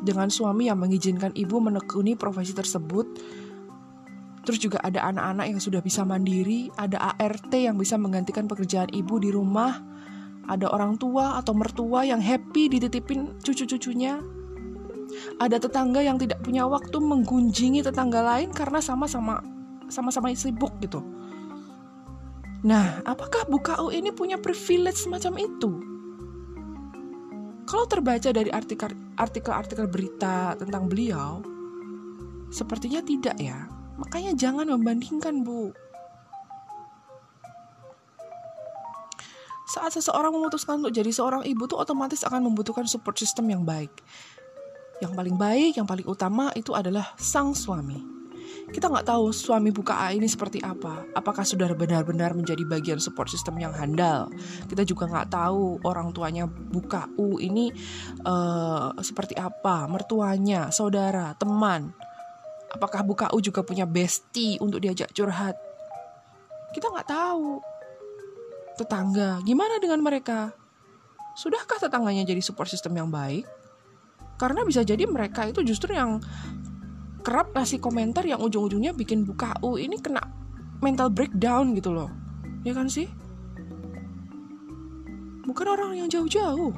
Dengan 0.00 0.32
suami 0.32 0.72
yang 0.72 0.80
mengizinkan 0.80 1.36
ibu 1.36 1.60
menekuni 1.60 2.16
profesi 2.16 2.56
tersebut, 2.56 3.04
terus 4.48 4.56
juga 4.56 4.80
ada 4.80 5.04
anak-anak 5.12 5.52
yang 5.52 5.60
sudah 5.60 5.84
bisa 5.84 6.00
mandiri, 6.00 6.72
ada 6.80 7.12
ART 7.20 7.52
yang 7.52 7.76
bisa 7.76 8.00
menggantikan 8.00 8.48
pekerjaan 8.48 8.88
ibu 8.96 9.20
di 9.20 9.28
rumah, 9.28 9.84
ada 10.48 10.72
orang 10.72 10.96
tua 10.96 11.36
atau 11.36 11.52
mertua 11.52 12.08
yang 12.08 12.24
happy 12.24 12.72
dititipin 12.72 13.36
cucu-cucunya, 13.44 14.24
ada 15.40 15.56
tetangga 15.60 16.00
yang 16.04 16.20
tidak 16.20 16.40
punya 16.44 16.64
waktu 16.68 16.96
menggunjingi 17.00 17.84
tetangga 17.84 18.20
lain 18.20 18.52
karena 18.52 18.78
sama-sama 18.78 19.40
sama-sama 19.90 20.30
sibuk 20.34 20.70
gitu. 20.84 21.02
Nah, 22.60 23.00
apakah 23.08 23.48
Bukau 23.48 23.88
ini 23.88 24.12
punya 24.12 24.36
privilege 24.36 25.08
semacam 25.08 25.40
itu? 25.40 25.70
Kalau 27.64 27.86
terbaca 27.86 28.28
dari 28.34 28.50
artikel-artikel 28.52 29.86
berita 29.88 30.58
tentang 30.58 30.90
beliau, 30.90 31.40
sepertinya 32.50 33.00
tidak 33.00 33.38
ya. 33.40 33.64
Makanya 33.96 34.36
jangan 34.36 34.68
membandingkan, 34.68 35.40
Bu. 35.46 35.72
Saat 39.70 39.94
seseorang 39.94 40.34
memutuskan 40.34 40.82
untuk 40.82 40.90
jadi 40.90 41.14
seorang 41.14 41.46
ibu 41.46 41.62
tuh 41.70 41.78
otomatis 41.78 42.26
akan 42.26 42.50
membutuhkan 42.50 42.90
support 42.90 43.14
system 43.16 43.46
yang 43.54 43.62
baik. 43.62 44.02
Yang 45.00 45.12
paling 45.16 45.36
baik, 45.40 45.72
yang 45.80 45.88
paling 45.88 46.04
utama 46.04 46.52
itu 46.52 46.76
adalah 46.76 47.16
sang 47.16 47.56
suami. 47.56 48.20
Kita 48.70 48.86
nggak 48.86 49.10
tahu 49.10 49.34
suami 49.34 49.74
buka 49.74 49.98
A 49.98 50.14
ini 50.14 50.30
seperti 50.30 50.62
apa. 50.62 51.02
Apakah 51.16 51.42
sudah 51.42 51.66
benar-benar 51.74 52.38
menjadi 52.38 52.62
bagian 52.62 53.02
support 53.02 53.26
system 53.26 53.58
yang 53.58 53.74
handal? 53.74 54.30
Kita 54.70 54.86
juga 54.86 55.10
nggak 55.10 55.32
tahu 55.34 55.82
orang 55.82 56.14
tuanya 56.14 56.46
buka 56.46 57.10
U 57.18 57.42
ini 57.42 57.74
uh, 58.22 58.94
seperti 59.02 59.34
apa, 59.34 59.90
mertuanya, 59.90 60.70
saudara, 60.70 61.34
teman. 61.34 61.90
Apakah 62.70 63.02
buka 63.02 63.26
U 63.34 63.42
juga 63.42 63.66
punya 63.66 63.82
bestie 63.88 64.54
untuk 64.62 64.78
diajak 64.86 65.10
curhat? 65.10 65.58
Kita 66.70 66.86
nggak 66.94 67.10
tahu. 67.10 67.58
Tetangga, 68.78 69.42
gimana 69.42 69.82
dengan 69.82 69.98
mereka? 69.98 70.54
Sudahkah 71.34 71.82
tetangganya 71.82 72.22
jadi 72.22 72.38
support 72.38 72.70
system 72.70 72.94
yang 72.94 73.10
baik? 73.10 73.59
Karena 74.40 74.64
bisa 74.64 74.80
jadi 74.80 75.04
mereka 75.04 75.44
itu 75.44 75.60
justru 75.60 75.92
yang 75.92 76.24
kerap 77.20 77.52
ngasih 77.52 77.76
komentar 77.76 78.24
yang 78.24 78.40
ujung-ujungnya 78.40 78.96
bikin 78.96 79.28
buka 79.28 79.52
u. 79.60 79.76
Ini 79.76 80.00
kena 80.00 80.24
mental 80.80 81.12
breakdown 81.12 81.76
gitu 81.76 81.92
loh. 81.92 82.08
Ya 82.64 82.72
kan 82.72 82.88
sih? 82.88 83.04
Bukan 85.44 85.66
orang 85.68 85.92
yang 86.00 86.08
jauh-jauh 86.08 86.72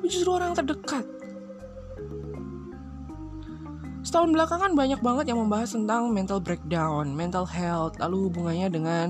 tapi 0.00 0.06
justru 0.08 0.32
orang 0.32 0.56
terdekat. 0.56 1.04
Setahun 4.00 4.32
belakangan 4.32 4.72
banyak 4.72 5.04
banget 5.04 5.28
yang 5.28 5.44
membahas 5.44 5.76
tentang 5.76 6.08
mental 6.08 6.40
breakdown 6.40 7.12
mental 7.12 7.44
health 7.44 8.00
lalu 8.00 8.32
hubungannya 8.32 8.72
dengan 8.72 9.06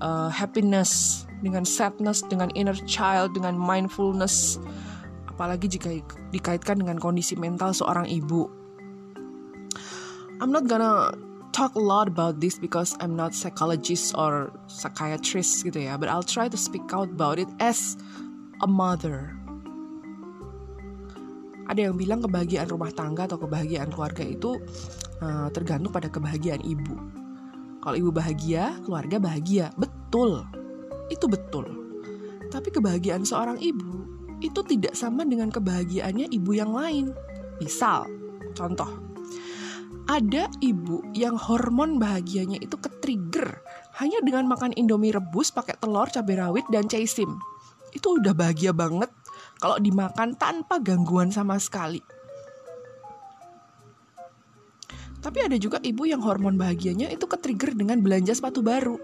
uh, 0.00 0.32
happiness 0.32 1.22
dengan 1.44 1.68
sadness 1.68 2.24
dengan 2.24 2.48
inner 2.56 2.72
child 2.88 3.36
dengan 3.36 3.60
mindfulness 3.60 4.56
apalagi 5.32 5.66
jika 5.72 5.88
dikaitkan 6.28 6.84
dengan 6.84 7.00
kondisi 7.00 7.32
mental 7.40 7.72
seorang 7.72 8.04
ibu. 8.04 8.44
I'm 10.44 10.52
not 10.52 10.68
gonna 10.68 11.16
talk 11.56 11.72
a 11.76 11.82
lot 11.82 12.08
about 12.08 12.40
this 12.42 12.60
because 12.60 12.92
I'm 13.00 13.16
not 13.16 13.32
psychologist 13.32 14.12
or 14.12 14.52
psychiatrist 14.68 15.64
gitu 15.64 15.88
ya, 15.88 15.96
but 15.96 16.12
I'll 16.12 16.26
try 16.26 16.52
to 16.52 16.58
speak 16.58 16.92
out 16.92 17.08
about 17.08 17.40
it 17.40 17.48
as 17.56 17.96
a 18.60 18.68
mother. 18.68 19.32
Ada 21.70 21.88
yang 21.88 21.96
bilang 21.96 22.20
kebahagiaan 22.20 22.68
rumah 22.68 22.90
tangga 22.92 23.24
atau 23.30 23.38
kebahagiaan 23.38 23.88
keluarga 23.94 24.26
itu 24.26 24.58
uh, 25.22 25.48
tergantung 25.54 25.94
pada 25.94 26.10
kebahagiaan 26.10 26.60
ibu. 26.60 26.96
Kalau 27.82 27.96
ibu 27.96 28.10
bahagia, 28.10 28.76
keluarga 28.82 29.16
bahagia. 29.22 29.70
Betul. 29.78 30.42
Itu 31.08 31.30
betul. 31.30 31.66
Tapi 32.50 32.68
kebahagiaan 32.74 33.24
seorang 33.24 33.62
ibu 33.62 34.11
itu 34.42 34.60
tidak 34.66 34.98
sama 34.98 35.22
dengan 35.22 35.48
kebahagiaannya 35.54 36.26
ibu 36.34 36.50
yang 36.50 36.74
lain. 36.74 37.14
Misal, 37.62 38.10
contoh, 38.58 38.90
ada 40.10 40.50
ibu 40.58 41.00
yang 41.14 41.38
hormon 41.38 42.02
bahagianya 42.02 42.58
itu 42.58 42.74
ke-trigger 42.74 43.62
hanya 44.02 44.18
dengan 44.26 44.50
makan 44.50 44.74
indomie 44.74 45.14
rebus 45.14 45.54
pakai 45.54 45.78
telur, 45.78 46.10
cabai 46.10 46.36
rawit, 46.36 46.66
dan 46.74 46.90
caisim. 46.90 47.38
itu 47.92 48.08
udah 48.08 48.32
bahagia 48.32 48.72
banget 48.72 49.12
kalau 49.60 49.76
dimakan 49.76 50.32
tanpa 50.32 50.80
gangguan 50.80 51.28
sama 51.28 51.60
sekali. 51.60 52.00
Tapi 55.20 55.38
ada 55.44 55.60
juga 55.60 55.76
ibu 55.84 56.08
yang 56.08 56.24
hormon 56.24 56.56
bahagianya 56.56 57.12
itu 57.12 57.28
ke-trigger 57.28 57.76
dengan 57.76 58.00
belanja 58.00 58.32
sepatu 58.32 58.64
baru. 58.64 58.96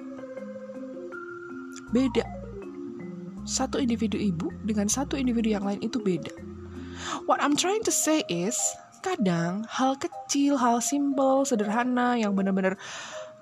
Beda. 1.93 2.38
Satu 3.49 3.81
individu 3.81 4.21
ibu 4.21 4.53
dengan 4.69 4.93
satu 4.93 5.17
individu 5.17 5.57
yang 5.57 5.65
lain 5.65 5.81
itu 5.81 5.97
beda. 5.97 6.37
What 7.25 7.41
I'm 7.41 7.57
trying 7.57 7.81
to 7.89 7.95
say 7.95 8.21
is, 8.29 8.61
kadang 9.01 9.65
hal 9.73 9.97
kecil, 9.97 10.61
hal 10.61 10.85
simple, 10.85 11.49
sederhana 11.49 12.21
yang 12.21 12.37
benar-benar 12.37 12.77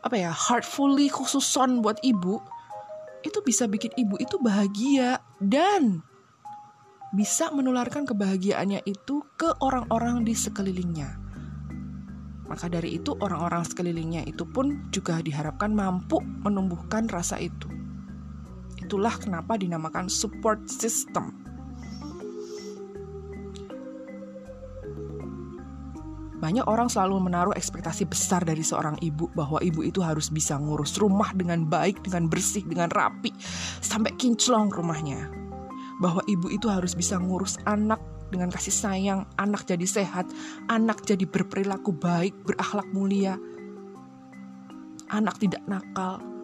apa 0.06 0.14
ya, 0.14 0.30
heartfully 0.30 1.10
khususon 1.10 1.82
buat 1.82 1.98
ibu 2.06 2.38
itu 3.26 3.42
bisa 3.42 3.66
bikin 3.66 3.90
ibu 3.98 4.14
itu 4.22 4.38
bahagia 4.38 5.18
dan 5.42 6.06
bisa 7.10 7.50
menularkan 7.50 8.06
kebahagiaannya 8.06 8.86
itu 8.86 9.26
ke 9.34 9.50
orang-orang 9.58 10.22
di 10.22 10.38
sekelilingnya. 10.38 11.18
Maka 12.46 12.70
dari 12.70 12.94
itu 13.02 13.18
orang-orang 13.18 13.66
sekelilingnya 13.66 14.22
itu 14.30 14.46
pun 14.46 14.86
juga 14.94 15.18
diharapkan 15.18 15.74
mampu 15.74 16.22
menumbuhkan 16.22 17.10
rasa 17.10 17.42
itu. 17.42 17.75
Itulah 18.86 19.18
kenapa 19.18 19.58
dinamakan 19.58 20.06
support 20.06 20.62
system. 20.70 21.34
Banyak 26.36 26.68
orang 26.70 26.86
selalu 26.86 27.26
menaruh 27.26 27.56
ekspektasi 27.58 28.06
besar 28.06 28.46
dari 28.46 28.62
seorang 28.62 28.94
ibu 29.02 29.26
bahwa 29.34 29.58
ibu 29.58 29.82
itu 29.82 29.98
harus 30.04 30.30
bisa 30.30 30.54
ngurus 30.54 30.94
rumah 31.02 31.34
dengan 31.34 31.66
baik, 31.66 32.06
dengan 32.06 32.30
bersih, 32.30 32.62
dengan 32.62 32.86
rapi, 32.92 33.34
sampai 33.82 34.14
kinclong 34.14 34.70
rumahnya 34.70 35.26
bahwa 35.98 36.20
ibu 36.28 36.52
itu 36.52 36.68
harus 36.68 36.92
bisa 36.92 37.16
ngurus 37.16 37.56
anak 37.64 37.98
dengan 38.28 38.52
kasih 38.52 38.74
sayang, 38.74 39.24
anak 39.40 39.64
jadi 39.64 39.86
sehat, 39.88 40.30
anak 40.68 41.02
jadi 41.02 41.24
berperilaku 41.24 41.90
baik, 41.90 42.36
berakhlak 42.44 42.86
mulia, 42.92 43.40
anak 45.10 45.40
tidak 45.40 45.64
nakal. 45.64 46.35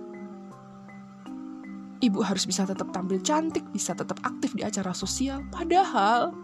Ibu 2.03 2.19
harus 2.27 2.43
bisa 2.45 2.67
tetap 2.67 2.91
tampil 2.91 3.23
cantik, 3.23 3.62
bisa 3.71 3.95
tetap 3.95 4.19
aktif 4.27 4.59
di 4.59 4.67
acara 4.67 4.91
sosial. 4.91 5.47
Padahal, 5.55 6.35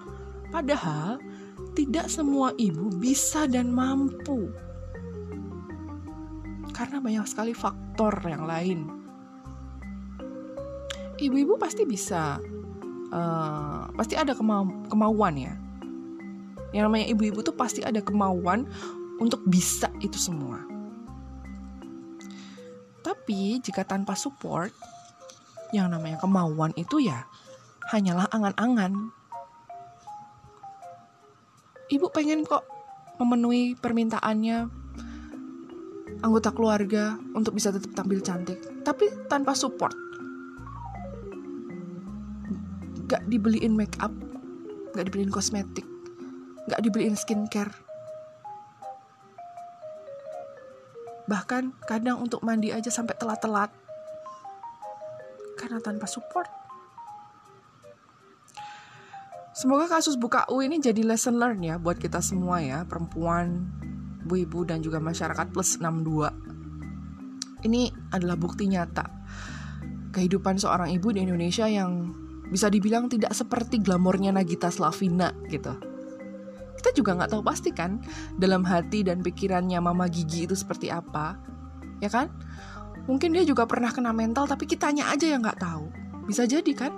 padahal 0.54 1.18
tidak 1.74 2.06
semua 2.06 2.54
ibu 2.54 2.94
bisa 2.94 3.50
dan 3.50 3.74
mampu. 3.74 4.46
Karena 6.70 7.02
banyak 7.02 7.26
sekali 7.26 7.50
faktor 7.58 8.14
yang 8.22 8.46
lain. 8.46 8.86
Ibu-ibu 11.18 11.58
pasti 11.58 11.82
bisa 11.82 12.38
uh, 13.12 13.88
pasti 13.96 14.14
ada 14.16 14.36
kemau 14.36 14.68
kemauan 14.88 15.34
ya 15.36 15.54
yang 16.76 16.88
namanya 16.88 17.08
ibu-ibu 17.08 17.40
tuh 17.40 17.56
pasti 17.56 17.80
ada 17.80 18.00
kemauan 18.04 18.68
untuk 19.18 19.40
bisa 19.48 19.88
itu 20.04 20.16
semua 20.20 20.60
tapi 23.00 23.56
jika 23.64 23.88
tanpa 23.88 24.12
support 24.12 24.72
yang 25.74 25.92
namanya 25.92 26.20
kemauan 26.20 26.72
itu 26.76 27.00
ya 27.02 27.28
hanyalah 27.92 28.28
angan-angan. 28.32 29.12
Ibu 31.88 32.12
pengen 32.12 32.44
kok 32.44 32.64
memenuhi 33.16 33.72
permintaannya 33.76 34.68
anggota 36.20 36.50
keluarga 36.52 37.16
untuk 37.32 37.56
bisa 37.56 37.72
tetap 37.72 37.94
tampil 37.96 38.20
cantik 38.20 38.60
tapi 38.84 39.08
tanpa 39.28 39.56
support. 39.56 39.96
Gak 43.08 43.24
dibeliin 43.32 43.72
make 43.72 43.96
up 44.04 44.12
gak 44.92 45.08
dibeliin 45.08 45.32
kosmetik 45.32 45.88
gak 46.68 46.84
dibeliin 46.84 47.16
skincare. 47.16 47.72
Bahkan 51.28 51.84
kadang 51.84 52.24
untuk 52.24 52.44
mandi 52.44 52.72
aja 52.72 52.88
sampai 52.92 53.16
telat-telat 53.16 53.72
karena 55.78 55.94
tanpa 55.94 56.10
support 56.10 56.50
Semoga 59.54 59.90
kasus 59.90 60.14
buka 60.14 60.46
U 60.54 60.62
ini 60.62 60.78
jadi 60.78 61.02
lesson 61.02 61.34
learn 61.34 61.58
ya 61.58 61.82
buat 61.82 61.98
kita 61.98 62.22
semua 62.22 62.62
ya, 62.62 62.86
perempuan, 62.86 63.66
ibu-ibu 64.22 64.62
dan 64.62 64.78
juga 64.86 65.02
masyarakat 65.02 65.50
plus 65.50 65.82
62. 65.82 67.66
Ini 67.66 67.90
adalah 68.14 68.38
bukti 68.38 68.70
nyata 68.70 69.10
kehidupan 70.14 70.62
seorang 70.62 70.94
ibu 70.94 71.10
di 71.10 71.26
Indonesia 71.26 71.66
yang 71.66 72.14
bisa 72.54 72.70
dibilang 72.70 73.10
tidak 73.10 73.34
seperti 73.34 73.82
glamornya 73.82 74.30
Nagita 74.30 74.70
Slavina 74.70 75.34
gitu. 75.50 75.74
Kita 76.78 76.94
juga 76.94 77.18
nggak 77.18 77.34
tahu 77.34 77.42
pasti 77.42 77.74
kan 77.74 77.98
dalam 78.38 78.62
hati 78.62 79.02
dan 79.02 79.26
pikirannya 79.26 79.82
Mama 79.82 80.06
Gigi 80.06 80.46
itu 80.46 80.54
seperti 80.54 80.86
apa, 80.94 81.34
ya 81.98 82.06
kan? 82.06 82.30
Mungkin 83.08 83.32
dia 83.32 83.42
juga 83.42 83.64
pernah 83.64 83.88
kena 83.88 84.12
mental 84.12 84.44
tapi 84.44 84.68
kitanya 84.68 85.08
aja 85.08 85.24
yang 85.24 85.40
nggak 85.40 85.58
tahu. 85.58 85.88
Bisa 86.28 86.44
jadi 86.44 86.72
kan? 86.76 86.92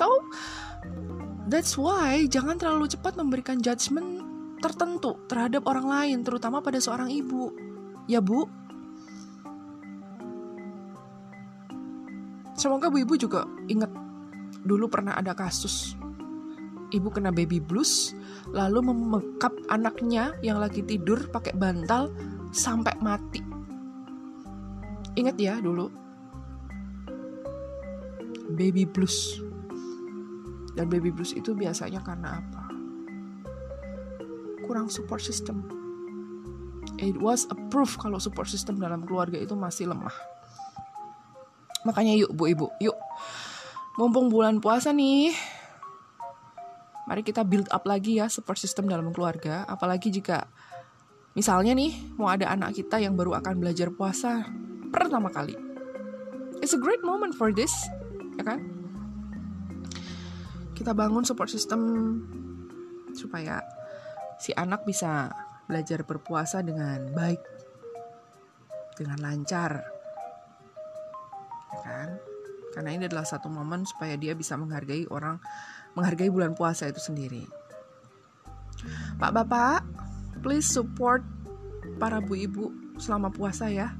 So, 0.00 0.08
that's 1.46 1.76
why 1.76 2.24
jangan 2.26 2.56
terlalu 2.56 2.88
cepat 2.88 3.14
memberikan 3.20 3.60
judgement 3.60 4.24
tertentu 4.64 5.20
terhadap 5.28 5.68
orang 5.68 5.86
lain, 5.86 6.18
terutama 6.24 6.64
pada 6.64 6.80
seorang 6.80 7.12
ibu. 7.12 7.52
Ya 8.08 8.24
bu, 8.24 8.48
semoga 12.56 12.88
bu 12.88 13.04
ibu 13.04 13.14
juga 13.20 13.44
ingat 13.68 13.92
dulu 14.64 14.88
pernah 14.88 15.14
ada 15.14 15.36
kasus 15.36 15.94
ibu 16.94 17.10
kena 17.10 17.34
baby 17.34 17.58
blues 17.58 18.14
lalu 18.54 18.90
memekap 18.92 19.52
anaknya 19.68 20.34
yang 20.42 20.62
lagi 20.62 20.82
tidur 20.86 21.26
pakai 21.30 21.54
bantal 21.54 22.10
sampai 22.54 22.94
mati. 23.02 23.55
Ingat 25.16 25.36
ya 25.40 25.56
dulu. 25.58 25.88
Baby 28.52 28.84
blues. 28.84 29.40
Dan 30.76 30.92
baby 30.92 31.08
blues 31.08 31.32
itu 31.32 31.56
biasanya 31.56 32.04
karena 32.04 32.44
apa? 32.44 32.62
Kurang 34.68 34.92
support 34.92 35.24
system. 35.24 35.64
It 37.00 37.16
was 37.16 37.48
a 37.48 37.56
proof 37.72 37.96
kalau 37.96 38.20
support 38.20 38.48
system 38.48 38.76
dalam 38.76 39.08
keluarga 39.08 39.40
itu 39.40 39.56
masih 39.56 39.88
lemah. 39.88 40.12
Makanya 41.88 42.12
yuk 42.16 42.32
bu 42.36 42.52
ibu, 42.52 42.66
yuk 42.80 42.96
mumpung 43.96 44.28
bulan 44.28 44.60
puasa 44.60 44.92
nih, 44.92 45.32
mari 47.08 47.22
kita 47.22 47.46
build 47.46 47.70
up 47.70 47.86
lagi 47.88 48.18
ya 48.20 48.28
support 48.28 48.58
system 48.58 48.90
dalam 48.90 49.14
keluarga. 49.14 49.64
Apalagi 49.64 50.12
jika 50.12 50.50
misalnya 51.38 51.72
nih 51.72 52.16
mau 52.18 52.28
ada 52.28 52.48
anak 52.52 52.76
kita 52.76 53.00
yang 53.00 53.14
baru 53.14 53.38
akan 53.38 53.60
belajar 53.60 53.92
puasa 53.94 54.44
pertama 54.96 55.28
kali. 55.28 55.52
It's 56.64 56.72
a 56.72 56.80
great 56.80 57.04
moment 57.04 57.36
for 57.36 57.52
this, 57.52 57.72
ya 58.40 58.44
kan? 58.48 58.64
Kita 60.72 60.96
bangun 60.96 61.24
support 61.28 61.52
system 61.52 61.80
supaya 63.12 63.60
si 64.40 64.56
anak 64.56 64.88
bisa 64.88 65.28
belajar 65.68 66.04
berpuasa 66.04 66.64
dengan 66.64 67.12
baik, 67.12 67.40
dengan 68.96 69.18
lancar, 69.20 69.84
ya 71.72 71.80
kan? 71.84 72.08
Karena 72.76 72.90
ini 72.92 73.04
adalah 73.08 73.24
satu 73.24 73.48
momen 73.48 73.88
supaya 73.88 74.20
dia 74.20 74.36
bisa 74.36 74.52
menghargai 74.56 75.08
orang, 75.08 75.40
menghargai 75.96 76.28
bulan 76.28 76.52
puasa 76.52 76.88
itu 76.88 77.00
sendiri. 77.00 77.44
Pak 79.16 79.32
Bapak, 79.32 79.80
please 80.44 80.68
support 80.68 81.24
para 81.96 82.20
bu 82.20 82.36
ibu 82.36 82.68
selama 83.00 83.32
puasa 83.32 83.72
ya. 83.72 83.96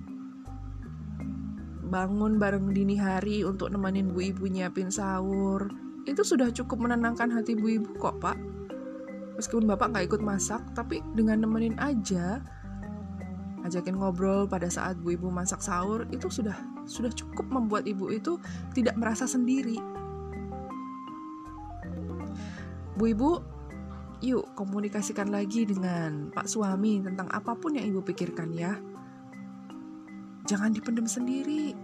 Bangun 1.86 2.42
bareng 2.42 2.74
dini 2.74 2.98
hari 2.98 3.46
untuk 3.46 3.70
nemenin 3.70 4.10
bu 4.10 4.34
ibu 4.34 4.50
nyiapin 4.50 4.90
sahur. 4.90 5.70
Itu 6.02 6.26
sudah 6.26 6.50
cukup 6.50 6.82
menenangkan 6.82 7.30
hati 7.30 7.54
bu 7.54 7.78
ibu 7.78 7.94
kok 8.02 8.18
pak. 8.18 8.34
Meskipun 9.38 9.70
bapak 9.70 9.94
nggak 9.94 10.06
ikut 10.10 10.22
masak, 10.24 10.64
tapi 10.74 10.98
dengan 11.14 11.46
nemenin 11.46 11.78
aja, 11.78 12.42
ajakin 13.62 14.02
ngobrol 14.02 14.50
pada 14.50 14.66
saat 14.66 14.98
bu 14.98 15.14
ibu 15.14 15.30
masak 15.30 15.62
sahur, 15.62 16.02
itu 16.10 16.26
sudah 16.26 16.58
sudah 16.90 17.12
cukup 17.14 17.46
membuat 17.54 17.86
ibu 17.86 18.10
itu 18.10 18.42
tidak 18.74 18.98
merasa 18.98 19.30
sendiri. 19.30 19.78
Bu 22.96 23.12
ibu, 23.12 23.30
yuk 24.24 24.42
komunikasikan 24.56 25.28
lagi 25.28 25.68
dengan 25.68 26.32
Pak 26.32 26.48
suami 26.48 27.04
tentang 27.04 27.28
apa 27.28 27.52
pun 27.54 27.76
yang 27.76 27.86
ibu 27.86 28.00
pikirkan 28.00 28.50
ya. 28.56 28.74
Jangan 30.46 30.70
dipendam 30.72 31.06
sendiri. 31.10 31.74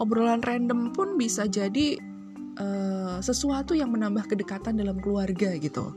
Obrolan 0.00 0.40
random 0.40 0.96
pun 0.96 1.20
bisa 1.20 1.44
jadi 1.44 2.00
uh, 2.56 3.20
sesuatu 3.20 3.76
yang 3.76 3.92
menambah 3.92 4.26
kedekatan 4.32 4.80
dalam 4.80 4.96
keluarga 4.98 5.52
gitu. 5.60 5.92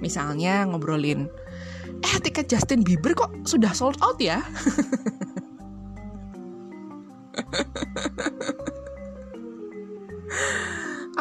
Misalnya 0.00 0.64
ngobrolin, 0.68 1.28
eh 2.04 2.16
tiket 2.20 2.48
Justin 2.52 2.84
Bieber 2.84 3.12
kok 3.16 3.32
sudah 3.44 3.72
sold 3.72 3.96
out 4.04 4.20
ya? 4.20 4.40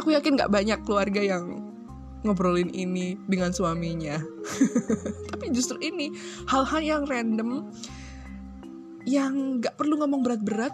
aku 0.10 0.18
yakin 0.18 0.42
gak 0.42 0.50
banyak 0.50 0.80
keluarga 0.88 1.22
yang 1.22 1.62
ngobrolin 2.26 2.74
ini 2.74 3.14
dengan 3.30 3.54
suaminya 3.54 4.18
tapi 5.30 5.54
justru 5.54 5.78
ini 5.80 6.12
hal-hal 6.50 6.82
yang 6.82 7.04
random 7.06 7.70
yang 9.08 9.64
gak 9.64 9.76
perlu 9.80 10.00
ngomong 10.00 10.24
berat-berat 10.26 10.74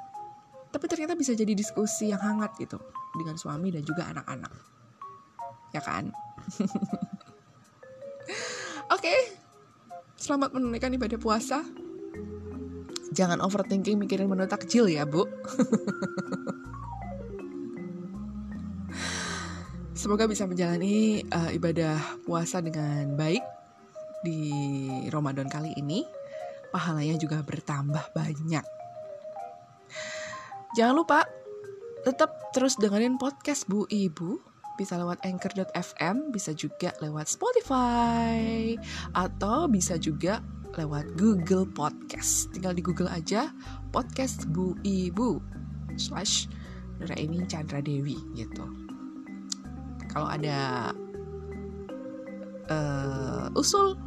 tapi 0.74 0.86
ternyata 0.92 1.14
bisa 1.16 1.32
jadi 1.38 1.54
diskusi 1.56 2.12
yang 2.12 2.20
hangat 2.20 2.56
gitu 2.60 2.80
dengan 3.16 3.36
suami 3.38 3.72
dan 3.72 3.84
juga 3.86 4.10
anak-anak 4.12 4.54
ya 5.72 5.82
kan 5.84 6.10
oke 8.94 9.02
okay. 9.02 9.20
selamat 10.18 10.56
menunaikan 10.56 10.96
ibadah 10.96 11.20
puasa 11.22 11.62
jangan 13.16 13.40
overthinking 13.40 14.00
mikirin 14.00 14.28
menu 14.28 14.48
takjil 14.50 14.90
ya 14.90 15.08
bu 15.08 15.24
Semoga 20.06 20.30
bisa 20.30 20.46
menjalani 20.46 21.26
uh, 21.34 21.50
ibadah 21.50 21.98
puasa 22.30 22.62
dengan 22.62 23.18
baik 23.18 23.42
di 24.22 24.54
Ramadan 25.10 25.50
kali 25.50 25.74
ini. 25.82 26.06
Pahalanya 26.74 27.18
juga 27.20 27.42
bertambah 27.42 28.14
banyak. 28.16 28.66
Jangan 30.76 30.96
lupa 30.96 31.24
tetap 32.04 32.54
terus 32.54 32.78
dengerin 32.78 33.18
podcast 33.18 33.66
Bu 33.66 33.90
Ibu 33.90 34.42
bisa 34.76 35.00
lewat 35.00 35.24
anchor.fm, 35.24 36.36
bisa 36.36 36.52
juga 36.52 36.92
lewat 37.00 37.32
Spotify, 37.32 38.76
atau 39.16 39.72
bisa 39.72 39.96
juga 39.96 40.44
lewat 40.76 41.16
Google 41.16 41.64
Podcast. 41.64 42.52
Tinggal 42.52 42.76
di 42.76 42.84
Google 42.84 43.08
aja 43.08 43.56
podcast 43.96 44.52
Bu 44.52 44.76
Ibu 44.84 45.40
slash 45.96 46.52
Nuraini 47.00 47.48
Chandra 47.48 47.80
Dewi 47.80 48.20
gitu 48.36 48.86
kalau 50.16 50.32
ada 50.32 50.96
uh, 52.72 53.52
usul 53.60 54.00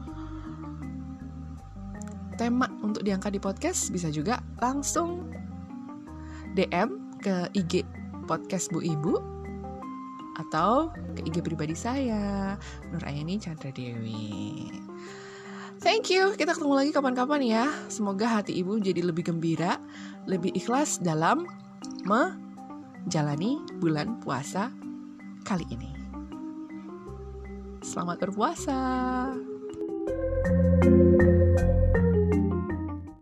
tema 2.39 2.71
untuk 2.81 3.03
diangkat 3.03 3.35
di 3.35 3.41
podcast 3.43 3.91
bisa 3.91 4.09
juga 4.15 4.39
langsung 4.63 5.27
DM 6.55 7.19
ke 7.19 7.51
IG 7.53 7.83
podcast 8.31 8.71
Bu 8.71 8.79
Ibu 8.79 9.19
atau 10.39 10.95
ke 11.19 11.27
IG 11.27 11.43
pribadi 11.43 11.75
saya 11.75 12.55
Nur 12.95 13.03
Ayani 13.03 13.43
Chandra 13.43 13.75
Dewi. 13.75 14.71
Thank 15.79 16.11
you. 16.11 16.35
Kita 16.35 16.59
ketemu 16.59 16.75
lagi 16.75 16.91
kapan-kapan 16.91 17.43
ya. 17.43 17.67
Semoga 17.87 18.43
hati 18.43 18.55
ibu 18.55 18.83
jadi 18.83 18.99
lebih 19.03 19.31
gembira, 19.31 19.79
lebih 20.27 20.51
ikhlas 20.55 20.99
dalam 20.99 21.47
menjalani 22.03 23.63
bulan 23.79 24.19
puasa 24.19 24.75
kali 25.47 25.67
ini. 25.71 25.91
Selamat 27.79 28.27
berpuasa. 28.27 28.79